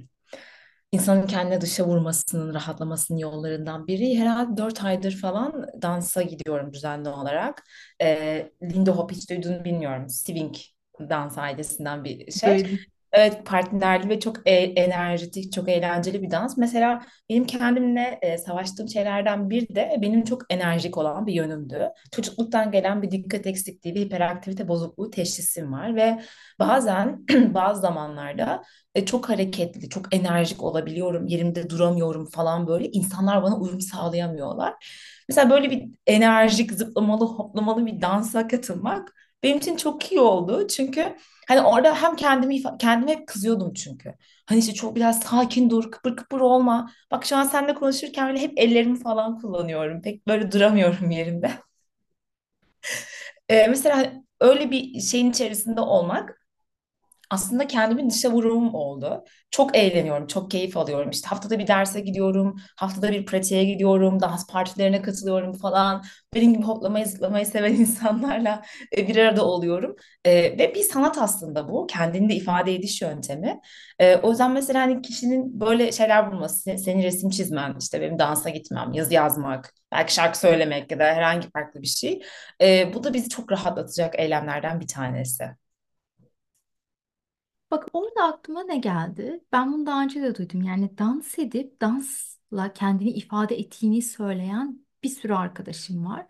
insanın 0.91 1.28
kendine 1.28 1.62
dışa 1.62 1.86
vurmasının, 1.88 2.54
rahatlamasının 2.54 3.17
yollarından 3.17 3.88
biri. 3.88 4.17
Herhalde 4.19 4.58
dört 4.58 4.84
aydır 4.84 5.12
falan 5.17 5.67
dansa 5.82 6.21
gidiyorum 6.21 6.73
düzenli 6.73 7.10
olarak. 7.10 7.63
E, 8.02 8.52
Lindy 8.63 8.89
Hop 8.91 9.12
hiç 9.12 9.30
duyduğunu 9.30 9.65
bilmiyorum. 9.65 10.10
Swing 10.10 10.56
dans 10.99 11.38
ailesinden 11.38 12.04
bir 12.04 12.32
şey. 12.32 12.63
Duydum. 12.63 12.80
Evet 13.13 13.45
partnerli 13.45 14.10
ve 14.10 14.19
çok 14.19 14.38
e- 14.48 14.52
enerjitik, 14.56 15.54
çok 15.54 15.69
eğlenceli 15.69 16.22
bir 16.22 16.32
dans. 16.32 16.58
Mesela 16.58 17.02
benim 17.30 17.45
kendimle 17.45 18.19
e, 18.22 18.38
savaştığım 18.38 18.88
şeylerden 18.89 19.50
bir 19.50 19.76
de 19.76 19.95
benim 20.02 20.24
çok 20.24 20.41
enerjik 20.50 20.98
olan 20.98 21.28
bir 21.28 21.34
yönümdü. 21.34 21.89
Çocukluktan 22.12 22.72
gelen 22.72 23.02
bir 23.02 23.12
dikkat 23.12 23.48
eksikliği, 23.48 23.95
bir 23.95 24.02
hiperaktivite 24.06 24.67
bozukluğu 24.67 25.12
teşhisim 25.12 25.74
var 25.74 25.95
ve 25.95 26.22
bazen 26.60 27.26
bazı 27.54 27.82
zamanlarda 27.82 28.63
e, 28.95 29.06
çok 29.06 29.30
hareketli, 29.30 29.89
çok 29.89 30.15
enerjik 30.15 30.63
olabiliyorum, 30.63 31.28
yerimde 31.28 31.69
duramıyorum 31.69 32.26
falan 32.26 32.67
böyle. 32.67 32.88
İnsanlar 32.91 33.43
bana 33.43 33.58
uyum 33.60 33.82
sağlayamıyorlar. 33.82 34.74
Mesela 35.30 35.50
böyle 35.50 35.72
bir 35.72 35.89
enerjik, 36.08 36.72
zıplamalı, 36.72 37.26
hoplamalı 37.26 37.86
bir 37.86 38.02
dansa 38.02 38.48
katılmak 38.48 39.13
benim 39.43 39.58
için 39.58 39.75
çok 39.78 40.12
iyi 40.12 40.21
oldu. 40.21 40.67
Çünkü 40.67 41.15
Hani 41.49 41.62
orada 41.62 41.95
hem 42.02 42.15
kendimi 42.15 42.62
kendime 42.80 43.12
hep 43.12 43.28
kızıyordum 43.28 43.73
çünkü. 43.73 44.13
Hani 44.45 44.60
işte 44.60 44.73
çok 44.73 44.95
biraz 44.95 45.19
sakin 45.19 45.69
dur, 45.69 45.91
kıpır 45.91 46.15
kıpır 46.15 46.39
olma. 46.39 46.91
Bak 47.12 47.25
şu 47.25 47.36
an 47.38 47.43
seninle 47.43 47.73
konuşurken 47.73 48.28
böyle 48.28 48.39
hep 48.41 48.54
ellerimi 48.60 48.99
falan 48.99 49.39
kullanıyorum. 49.41 50.02
Pek 50.02 50.28
böyle 50.28 50.52
duramıyorum 50.52 51.12
yerimde. 51.12 51.52
Ee, 53.49 53.67
mesela 53.67 54.13
öyle 54.41 54.71
bir 54.71 54.99
şeyin 55.02 55.30
içerisinde 55.32 55.82
olmak 55.82 56.38
aslında 57.30 57.68
kendimi 57.68 58.10
dışa 58.10 58.32
vurumum 58.32 58.76
oldu. 58.76 59.24
Çok 59.52 59.76
eğleniyorum, 59.78 60.28
çok 60.28 60.52
keyif 60.52 60.78
alıyorum. 60.78 61.10
İşte 61.10 61.28
haftada 61.28 61.60
bir 61.60 61.68
derse 61.68 62.00
gidiyorum, 62.00 62.56
haftada 62.78 63.12
bir 63.12 63.26
pratiğe 63.26 63.63
gidiyorum, 63.65 64.20
dans 64.22 64.48
partilerine 64.48 65.02
katılıyorum 65.02 65.54
falan. 65.54 66.04
Benim 66.34 66.54
gibi 66.54 66.63
hoplamayı, 66.63 67.06
zıplamayı 67.06 67.46
seven 67.46 67.74
insanlarla 67.76 68.62
e, 68.98 69.08
bir 69.08 69.15
arada 69.18 69.46
oluyorum. 69.46 69.96
E, 70.26 70.32
ve 70.60 70.76
bir 70.76 70.82
sanat 70.84 71.18
aslında 71.18 71.70
bu. 71.70 71.88
Kendini 71.88 72.30
de 72.30 72.36
ifade 72.36 72.76
ediş 72.76 73.02
yöntemi. 73.02 73.60
E, 74.00 74.15
o 74.15 74.30
yüzden 74.30 74.52
mesela 74.52 74.82
hani 74.82 75.02
kişinin 75.02 75.60
böyle 75.60 75.92
şeyler 75.92 76.32
bulması, 76.32 76.78
senin 76.78 77.04
resim 77.04 77.30
çizmen, 77.30 77.76
işte 77.80 78.02
benim 78.02 78.20
dansa 78.20 78.50
gitmem, 78.50 78.94
yazı 78.94 79.13
yazmak, 79.13 79.74
belki 79.92 80.13
şarkı 80.13 80.39
söylemek 80.39 80.92
ya 80.92 81.00
da 81.00 81.04
herhangi 81.04 81.50
farklı 81.52 81.82
bir 81.82 81.88
şey. 81.88 82.22
E, 82.62 82.94
bu 82.94 83.04
da 83.04 83.13
bizi 83.13 83.30
çok 83.30 83.52
rahatlatacak 83.52 84.20
eylemlerden 84.20 84.80
bir 84.80 84.88
tanesi. 84.88 85.44
Bak 87.72 87.88
orada 87.94 88.24
aklıma 88.24 88.64
ne 88.64 88.78
geldi? 88.78 89.44
Ben 89.52 89.74
bunu 89.74 89.86
daha 89.86 90.04
önce 90.04 90.22
de 90.22 90.36
duydum. 90.36 90.62
Yani 90.62 90.98
dans 90.98 91.40
edip 91.40 91.82
dansla 91.82 92.74
kendini 92.74 93.10
ifade 93.10 93.56
ettiğini 93.60 94.02
söyleyen 94.02 94.86
bir 95.04 95.10
sürü 95.10 95.34
arkadaşım 95.34 96.06
var. 96.06 96.26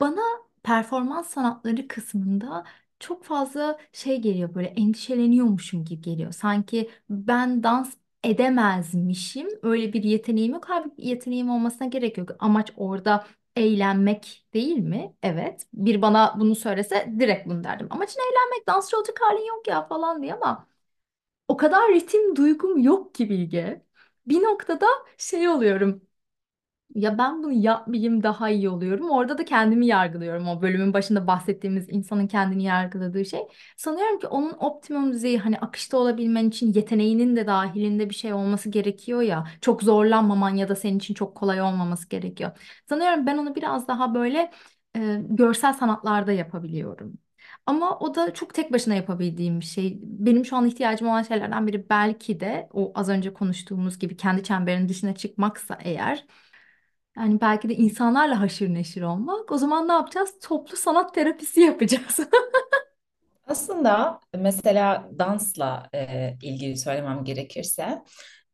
Bana 0.00 0.20
performans 0.62 1.28
sanatları 1.30 1.88
kısmında 1.88 2.64
çok 3.00 3.24
fazla 3.24 3.78
şey 3.92 4.20
geliyor 4.22 4.54
böyle 4.54 4.68
endişeleniyormuşum 4.68 5.84
gibi 5.84 6.00
geliyor. 6.02 6.32
Sanki 6.32 6.90
ben 7.10 7.62
dans 7.62 7.94
edemezmişim. 8.24 9.48
Öyle 9.62 9.92
bir 9.92 10.02
yeteneğim 10.04 10.52
yok. 10.52 10.64
Halbuki 10.68 11.08
yeteneğim 11.08 11.50
olmasına 11.50 11.88
gerek 11.88 12.18
yok. 12.18 12.30
Amaç 12.38 12.72
orada 12.76 13.26
eğlenmek 13.58 14.46
değil 14.54 14.76
mi? 14.78 15.14
Evet. 15.22 15.66
Bir 15.74 16.02
bana 16.02 16.34
bunu 16.40 16.54
söylese 16.56 17.14
direkt 17.18 17.48
bunu 17.48 17.64
derdim. 17.64 17.86
Amacın 17.90 18.20
eğlenmek, 18.20 18.66
dansçı 18.68 18.96
olacak 18.98 19.18
halin 19.22 19.46
yok 19.46 19.68
ya 19.68 19.86
falan 19.88 20.22
diye 20.22 20.34
ama 20.34 20.66
o 21.48 21.56
kadar 21.56 21.92
ritim 21.94 22.36
duygum 22.36 22.78
yok 22.78 23.14
ki 23.14 23.30
Bilge. 23.30 23.82
Bir 24.26 24.42
noktada 24.42 24.86
şey 25.18 25.48
oluyorum. 25.48 26.02
Ya 26.94 27.18
ben 27.18 27.42
bunu 27.42 27.52
yapmayayım 27.52 28.22
daha 28.22 28.50
iyi 28.50 28.68
oluyorum. 28.68 29.10
Orada 29.10 29.38
da 29.38 29.44
kendimi 29.44 29.86
yargılıyorum. 29.86 30.48
O 30.48 30.62
bölümün 30.62 30.92
başında 30.92 31.26
bahsettiğimiz 31.26 31.86
insanın 31.88 32.26
kendini 32.26 32.64
yargıladığı 32.64 33.24
şey. 33.24 33.40
Sanıyorum 33.76 34.18
ki 34.18 34.26
onun 34.26 34.52
optimum 34.60 35.12
düzeyi 35.12 35.38
hani 35.38 35.58
akışta 35.58 35.96
olabilmen 35.98 36.48
için 36.48 36.72
yeteneğinin 36.72 37.36
de 37.36 37.46
dahilinde 37.46 38.10
bir 38.10 38.14
şey 38.14 38.32
olması 38.32 38.68
gerekiyor 38.70 39.22
ya. 39.22 39.46
Çok 39.60 39.82
zorlanmaman 39.82 40.54
ya 40.54 40.68
da 40.68 40.76
senin 40.76 40.98
için 40.98 41.14
çok 41.14 41.34
kolay 41.36 41.62
olmaması 41.62 42.08
gerekiyor. 42.08 42.50
Sanıyorum 42.88 43.26
ben 43.26 43.38
onu 43.38 43.54
biraz 43.54 43.88
daha 43.88 44.14
böyle 44.14 44.50
e, 44.96 45.20
görsel 45.28 45.72
sanatlarda 45.72 46.32
yapabiliyorum. 46.32 47.18
Ama 47.66 47.98
o 47.98 48.14
da 48.14 48.34
çok 48.34 48.54
tek 48.54 48.72
başına 48.72 48.94
yapabildiğim 48.94 49.60
bir 49.60 49.64
şey. 49.64 49.98
Benim 50.02 50.44
şu 50.44 50.56
an 50.56 50.66
ihtiyacım 50.66 51.08
olan 51.08 51.22
şeylerden 51.22 51.66
biri 51.66 51.88
belki 51.90 52.40
de 52.40 52.68
o 52.72 52.92
az 52.94 53.08
önce 53.08 53.32
konuştuğumuz 53.34 53.98
gibi 53.98 54.16
kendi 54.16 54.42
çemberinin 54.42 54.88
dışına 54.88 55.14
çıkmaksa 55.14 55.78
eğer 55.84 56.24
yani 57.18 57.40
belki 57.40 57.68
de 57.68 57.74
insanlarla 57.74 58.40
haşır 58.40 58.74
neşir 58.74 59.02
olmak. 59.02 59.52
O 59.52 59.58
zaman 59.58 59.88
ne 59.88 59.92
yapacağız? 59.92 60.34
Toplu 60.42 60.76
sanat 60.76 61.14
terapisi 61.14 61.60
yapacağız. 61.60 62.20
Aslında 63.46 64.20
mesela 64.34 65.08
dansla 65.18 65.88
e, 65.94 66.32
ilgili 66.42 66.76
söylemem 66.76 67.24
gerekirse 67.24 68.02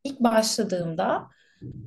ilk 0.03 0.19
başladığımda 0.19 1.29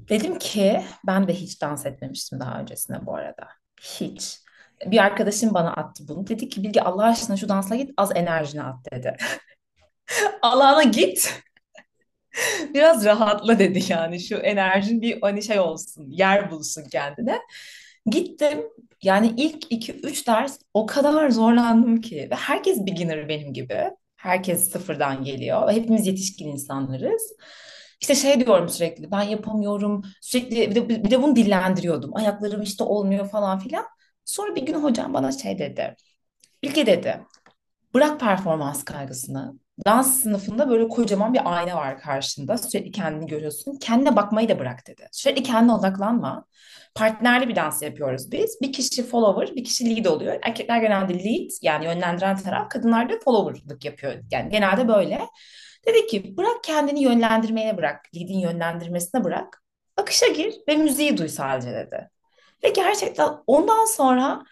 dedim 0.09 0.39
ki 0.39 0.85
ben 1.07 1.29
de 1.29 1.35
hiç 1.35 1.63
dans 1.63 1.87
etmemiştim 1.87 2.41
daha 2.41 2.61
öncesinde 2.61 3.07
bu 3.07 3.15
arada. 3.15 3.49
Hiç. 3.81 4.39
Bir 4.87 4.99
arkadaşım 4.99 5.55
bana 5.55 5.73
attı 5.73 6.05
bunu. 6.09 6.27
Dedi 6.27 6.49
ki 6.49 6.63
Bilge 6.63 6.81
Allah 6.81 7.05
aşkına 7.05 7.37
şu 7.37 7.49
dansla 7.49 7.77
git 7.77 7.91
az 7.97 8.17
enerjini 8.17 8.63
at 8.63 8.93
dedi. 8.93 9.17
Allah'ına 10.43 10.83
git. 10.83 11.43
Biraz 12.75 13.05
rahatla 13.05 13.59
dedi 13.59 13.81
yani 13.89 14.21
şu 14.21 14.37
enerjin 14.37 15.03
bir 15.03 15.21
hani 15.21 15.43
şey 15.43 15.61
olsun, 15.61 16.11
yer 16.11 16.51
bulsun 16.51 16.85
kendine. 16.93 17.39
Gittim 18.07 18.65
yani 19.03 19.35
ilk 19.37 19.73
iki 19.73 19.93
üç 19.93 20.27
ders 20.27 20.59
o 20.75 20.87
kadar 20.87 21.31
zorlandım 21.31 22.01
ki 22.01 22.29
ve 22.31 22.35
herkes 22.35 22.87
beginner 22.87 23.29
benim 23.29 23.53
gibi. 23.53 23.91
Herkes 24.17 24.71
sıfırdan 24.73 25.25
geliyor 25.25 25.73
hepimiz 25.73 26.07
yetişkin 26.07 26.49
insanlarız. 26.49 27.23
İşte 28.01 28.15
şey 28.15 28.41
diyorum 28.41 28.69
sürekli 28.69 29.11
ben 29.11 29.23
yapamıyorum 29.23 30.03
sürekli 30.23 30.71
bir 30.71 30.75
de, 30.75 30.89
bir 30.89 31.11
de 31.11 31.23
bunu 31.23 31.37
dillendiriyordum. 31.37 32.17
Ayaklarım 32.17 32.63
işte 32.63 32.85
olmuyor 32.85 33.29
falan 33.31 33.59
filan. 33.59 33.85
Sonra 34.25 34.55
bir 34.57 34.63
gün 34.67 34.75
hocam 34.75 35.15
bana 35.15 35.33
şey 35.33 35.59
dedi. 35.59 35.97
Bilge 36.63 36.87
dedi 36.87 37.21
bırak 37.95 38.21
performans 38.21 38.85
kaygısını. 38.85 39.55
Dans 39.87 40.23
sınıfında 40.23 40.71
böyle 40.71 40.89
kocaman 40.89 41.35
bir 41.35 41.41
ayna 41.57 41.77
var 41.77 41.99
karşında. 42.01 42.59
Sürekli 42.59 42.91
kendini 42.91 43.27
görüyorsun. 43.27 43.77
Kendine 43.77 44.17
bakmayı 44.17 44.49
da 44.49 44.59
bırak 44.59 44.87
dedi. 44.87 45.09
Sürekli 45.13 45.43
kendine 45.43 45.73
odaklanma. 45.73 46.45
Partnerli 46.95 47.49
bir 47.49 47.57
dans 47.57 47.83
yapıyoruz 47.83 48.33
biz. 48.33 48.59
Bir 48.63 48.73
kişi 48.73 49.03
follower, 49.03 49.57
bir 49.57 49.65
kişi 49.65 49.97
lead 49.97 50.05
oluyor. 50.05 50.39
Erkekler 50.43 50.79
genelde 50.79 51.15
lead 51.15 51.51
yani 51.63 51.85
yönlendiren 51.85 52.37
taraf. 52.37 52.71
Kadınlar 52.71 53.11
da 53.11 53.15
followerlık 53.25 53.85
yapıyor. 53.85 54.15
Yani 54.31 54.51
genelde 54.51 54.89
böyle. 54.89 55.21
Dedi 55.87 56.07
ki 56.07 56.37
bırak 56.37 56.65
kendini 56.65 57.03
yönlendirmeye 57.03 57.77
bırak. 57.77 58.07
Lead'in 58.17 58.39
yönlendirmesine 58.39 59.25
bırak. 59.25 59.63
Akışa 59.97 60.27
gir 60.27 60.55
ve 60.69 60.77
müziği 60.77 61.17
duy 61.19 61.29
sadece 61.29 61.73
dedi. 61.73 62.11
Ve 62.65 62.69
gerçekten 62.69 63.29
ondan 63.47 63.85
sonra 63.85 64.43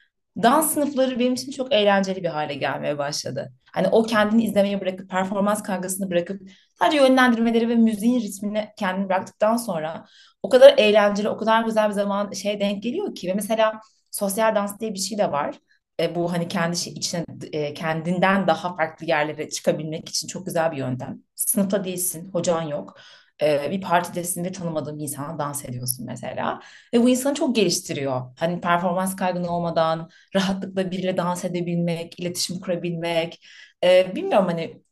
dans 0.42 0.75
sınıfları 0.75 1.18
benim 1.18 1.35
için 1.35 1.53
çok 1.53 1.72
eğlenceli 1.72 2.22
bir 2.22 2.29
hale 2.29 2.55
gelmeye 2.55 2.99
başladı. 2.99 3.53
Hani 3.72 3.88
o 3.88 4.03
kendini 4.03 4.44
izlemeye 4.44 4.81
bırakıp 4.81 5.11
performans 5.11 5.62
kaygısını 5.62 6.11
bırakıp 6.11 6.42
sadece 6.79 6.96
yönlendirmeleri 6.96 7.68
ve 7.68 7.75
müziğin 7.75 8.20
ritmini 8.20 8.68
kendini 8.79 9.09
bıraktıktan 9.09 9.57
sonra 9.57 10.05
o 10.42 10.49
kadar 10.49 10.75
eğlenceli, 10.79 11.29
o 11.29 11.37
kadar 11.37 11.64
güzel 11.64 11.88
bir 11.88 11.94
zaman 11.94 12.33
şey 12.33 12.61
denk 12.61 12.83
geliyor 12.83 13.14
ki 13.14 13.29
ve 13.29 13.35
mesela 13.35 13.81
sosyal 14.11 14.55
dans 14.55 14.81
diye 14.81 14.94
bir 14.94 14.99
şey 14.99 15.18
de 15.18 15.33
var. 15.33 15.59
E, 16.01 16.14
bu 16.14 16.33
hani 16.33 16.49
kendi 16.49 16.77
şey, 16.77 16.92
içine 16.92 17.25
e, 17.53 17.75
kendinden 17.75 18.46
daha 18.46 18.77
farklı 18.77 19.07
yerlere 19.07 19.51
çıkabilmek 19.51 20.09
için 20.09 20.29
çok 20.29 20.46
güzel 20.46 20.72
bir 20.72 20.77
yöntem. 20.77 21.18
Sınıfta 21.35 21.85
değilsin, 21.85 22.31
hocan 22.33 22.62
yok 22.62 22.96
e, 23.42 23.70
bir 23.70 23.81
partidesin 23.81 24.44
ve 24.44 24.53
tanımadığın 24.53 24.99
bir 24.99 25.03
insana 25.03 25.38
dans 25.38 25.64
ediyorsun 25.64 26.07
mesela. 26.07 26.61
Ve 26.94 27.03
bu 27.03 27.09
insanı 27.09 27.35
çok 27.35 27.57
geliştiriyor. 27.57 28.22
Hani 28.38 28.61
performans 28.61 29.16
kaygın 29.16 29.44
olmadan 29.44 30.11
rahatlıkla 30.35 30.90
biriyle 30.90 31.16
dans 31.16 31.44
edebilmek, 31.44 32.20
iletişim 32.20 32.61
kurabilmek. 32.61 33.46
E, 33.85 34.16
bilmiyorum 34.16 34.46
hani 34.46 34.83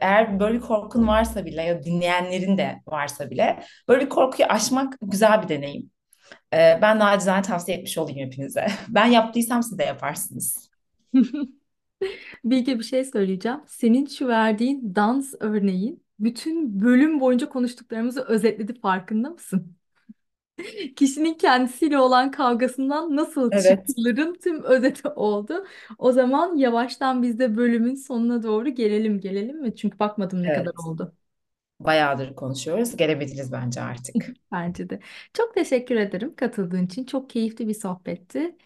eğer 0.00 0.40
böyle 0.40 0.54
bir 0.54 0.60
korkun 0.60 1.08
varsa 1.08 1.44
bile 1.46 1.62
ya 1.62 1.82
dinleyenlerin 1.84 2.58
de 2.58 2.82
varsa 2.86 3.30
bile 3.30 3.62
böyle 3.88 4.04
bir 4.04 4.08
korkuyu 4.08 4.48
aşmak 4.48 4.94
güzel 5.02 5.42
bir 5.42 5.48
deneyim. 5.48 5.90
E, 6.54 6.78
ben 6.82 6.98
nacizane 6.98 7.42
tavsiye 7.42 7.76
etmiş 7.78 7.98
olayım 7.98 8.20
hepinize. 8.20 8.66
Ben 8.88 9.06
yaptıysam 9.06 9.62
siz 9.62 9.78
de 9.78 9.84
yaparsınız. 9.84 10.70
Bilge 12.44 12.78
bir 12.78 12.84
şey 12.84 13.04
söyleyeceğim. 13.04 13.60
Senin 13.66 14.06
şu 14.06 14.28
verdiğin 14.28 14.94
dans 14.94 15.34
örneğin 15.40 16.01
bütün 16.24 16.80
bölüm 16.80 17.20
boyunca 17.20 17.48
konuştuklarımızı 17.48 18.22
özetledi 18.24 18.80
farkında 18.80 19.30
mısın? 19.30 19.76
Kişinin 20.96 21.34
kendisiyle 21.34 21.98
olan 21.98 22.30
kavgasından 22.30 23.16
nasıl 23.16 23.50
Evet, 23.50 23.86
çıkılırın 23.86 24.34
tüm 24.34 24.62
özeti 24.64 25.08
oldu. 25.08 25.66
O 25.98 26.12
zaman 26.12 26.56
yavaştan 26.56 27.22
biz 27.22 27.38
de 27.38 27.56
bölümün 27.56 27.94
sonuna 27.94 28.42
doğru 28.42 28.68
gelelim 28.68 29.20
gelelim 29.20 29.60
mi? 29.62 29.76
Çünkü 29.76 29.98
bakmadım 29.98 30.42
ne 30.42 30.52
kadar 30.52 30.72
evet. 30.72 30.86
oldu. 30.86 31.14
Bayağıdır 31.80 32.34
konuşuyoruz. 32.34 32.96
Gelebiliriz 32.96 33.52
bence 33.52 33.80
artık. 33.80 34.34
Bence 34.52 34.90
de. 34.90 35.00
Çok 35.34 35.54
teşekkür 35.54 35.96
ederim 35.96 36.36
katıldığın 36.36 36.86
için. 36.86 37.04
Çok 37.04 37.30
keyifli 37.30 37.68
bir 37.68 37.74
sohbetti. 37.74 38.56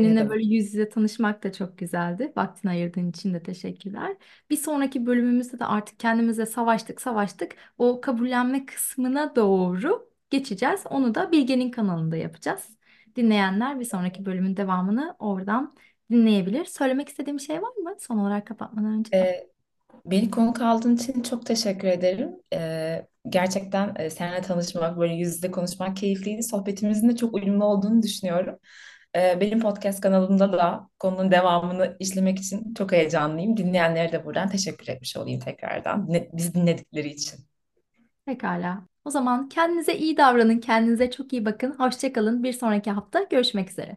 Ne 0.00 0.16
Seninle 0.16 0.18
demek? 0.18 0.30
böyle 0.30 0.44
yüz 0.44 0.66
yüze 0.66 0.88
tanışmak 0.88 1.42
da 1.44 1.52
çok 1.52 1.78
güzeldi. 1.78 2.32
Vaktini 2.36 2.70
ayırdığın 2.70 3.10
için 3.10 3.34
de 3.34 3.42
teşekkürler. 3.42 4.16
Bir 4.50 4.56
sonraki 4.56 5.06
bölümümüzde 5.06 5.58
de 5.58 5.64
artık 5.64 5.98
kendimize 6.00 6.46
savaştık, 6.46 7.00
savaştık. 7.00 7.56
O 7.78 8.00
kabullenme 8.00 8.66
kısmına 8.66 9.36
doğru 9.36 10.10
geçeceğiz. 10.30 10.80
Onu 10.90 11.14
da 11.14 11.32
Bilge'nin 11.32 11.70
kanalında 11.70 12.16
yapacağız. 12.16 12.68
Dinleyenler 13.16 13.80
bir 13.80 13.84
sonraki 13.84 14.26
bölümün 14.26 14.56
devamını 14.56 15.16
oradan 15.18 15.74
dinleyebilir. 16.10 16.64
Söylemek 16.64 17.08
istediğim 17.08 17.36
bir 17.38 17.42
şey 17.42 17.62
var 17.62 17.76
mı? 17.76 17.96
Son 18.00 18.18
olarak 18.18 18.46
kapatmadan 18.46 18.92
önce. 18.98 19.12
E, 19.14 19.46
Beni 20.06 20.30
konuk 20.32 20.62
aldığın 20.62 20.96
için 20.96 21.22
çok 21.22 21.46
teşekkür 21.46 21.88
ederim. 21.88 22.30
Ee, 22.54 23.08
gerçekten 23.30 23.94
e, 23.98 24.10
seninle 24.10 24.42
tanışmak, 24.42 24.98
böyle 24.98 25.14
yüz 25.14 25.36
yüze 25.36 25.50
konuşmak 25.50 25.96
keyifliydi. 25.98 26.44
Sohbetimizin 26.44 27.08
de 27.08 27.16
çok 27.16 27.34
uyumlu 27.34 27.64
olduğunu 27.66 28.02
düşünüyorum. 28.02 28.58
Ee, 29.16 29.40
benim 29.40 29.60
podcast 29.60 30.00
kanalımda 30.00 30.52
da 30.52 30.90
konunun 30.98 31.30
devamını 31.30 31.96
işlemek 32.00 32.38
için 32.38 32.74
çok 32.74 32.92
heyecanlıyım. 32.92 33.56
Dinleyenlere 33.56 34.12
de 34.12 34.24
buradan 34.24 34.48
teşekkür 34.48 34.88
etmiş 34.88 35.16
olayım 35.16 35.40
tekrardan. 35.40 36.08
Biz 36.32 36.54
dinledikleri 36.54 37.08
için. 37.08 37.40
Pekala. 38.26 38.86
O 39.04 39.10
zaman 39.10 39.48
kendinize 39.48 39.96
iyi 39.96 40.16
davranın, 40.16 40.58
kendinize 40.58 41.10
çok 41.10 41.32
iyi 41.32 41.44
bakın. 41.44 41.74
Hoşça 41.78 42.12
kalın. 42.12 42.42
Bir 42.42 42.52
sonraki 42.52 42.90
hafta 42.90 43.22
görüşmek 43.22 43.70
üzere. 43.70 43.96